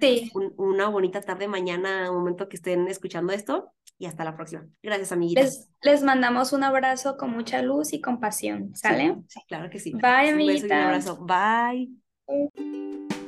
[0.57, 4.67] una bonita tarde, mañana, un momento que estén escuchando esto y hasta la próxima.
[4.83, 5.45] Gracias, amiguitas.
[5.45, 9.17] Les, les mandamos un abrazo con mucha luz y compasión, ¿sale?
[9.29, 9.93] Sí, claro que sí.
[9.93, 10.65] Bye, amiguitas.
[10.65, 11.27] Un un abrazo.
[11.27, 13.24] Bye.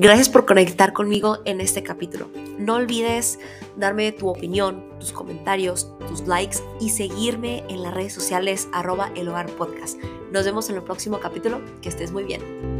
[0.00, 2.28] Gracias por conectar conmigo en este capítulo.
[2.56, 3.40] No olvides
[3.76, 9.10] darme tu opinión, tus comentarios, tus likes y seguirme en las redes sociales arroba.
[10.30, 11.60] Nos vemos en el próximo capítulo.
[11.82, 12.77] Que estés muy bien.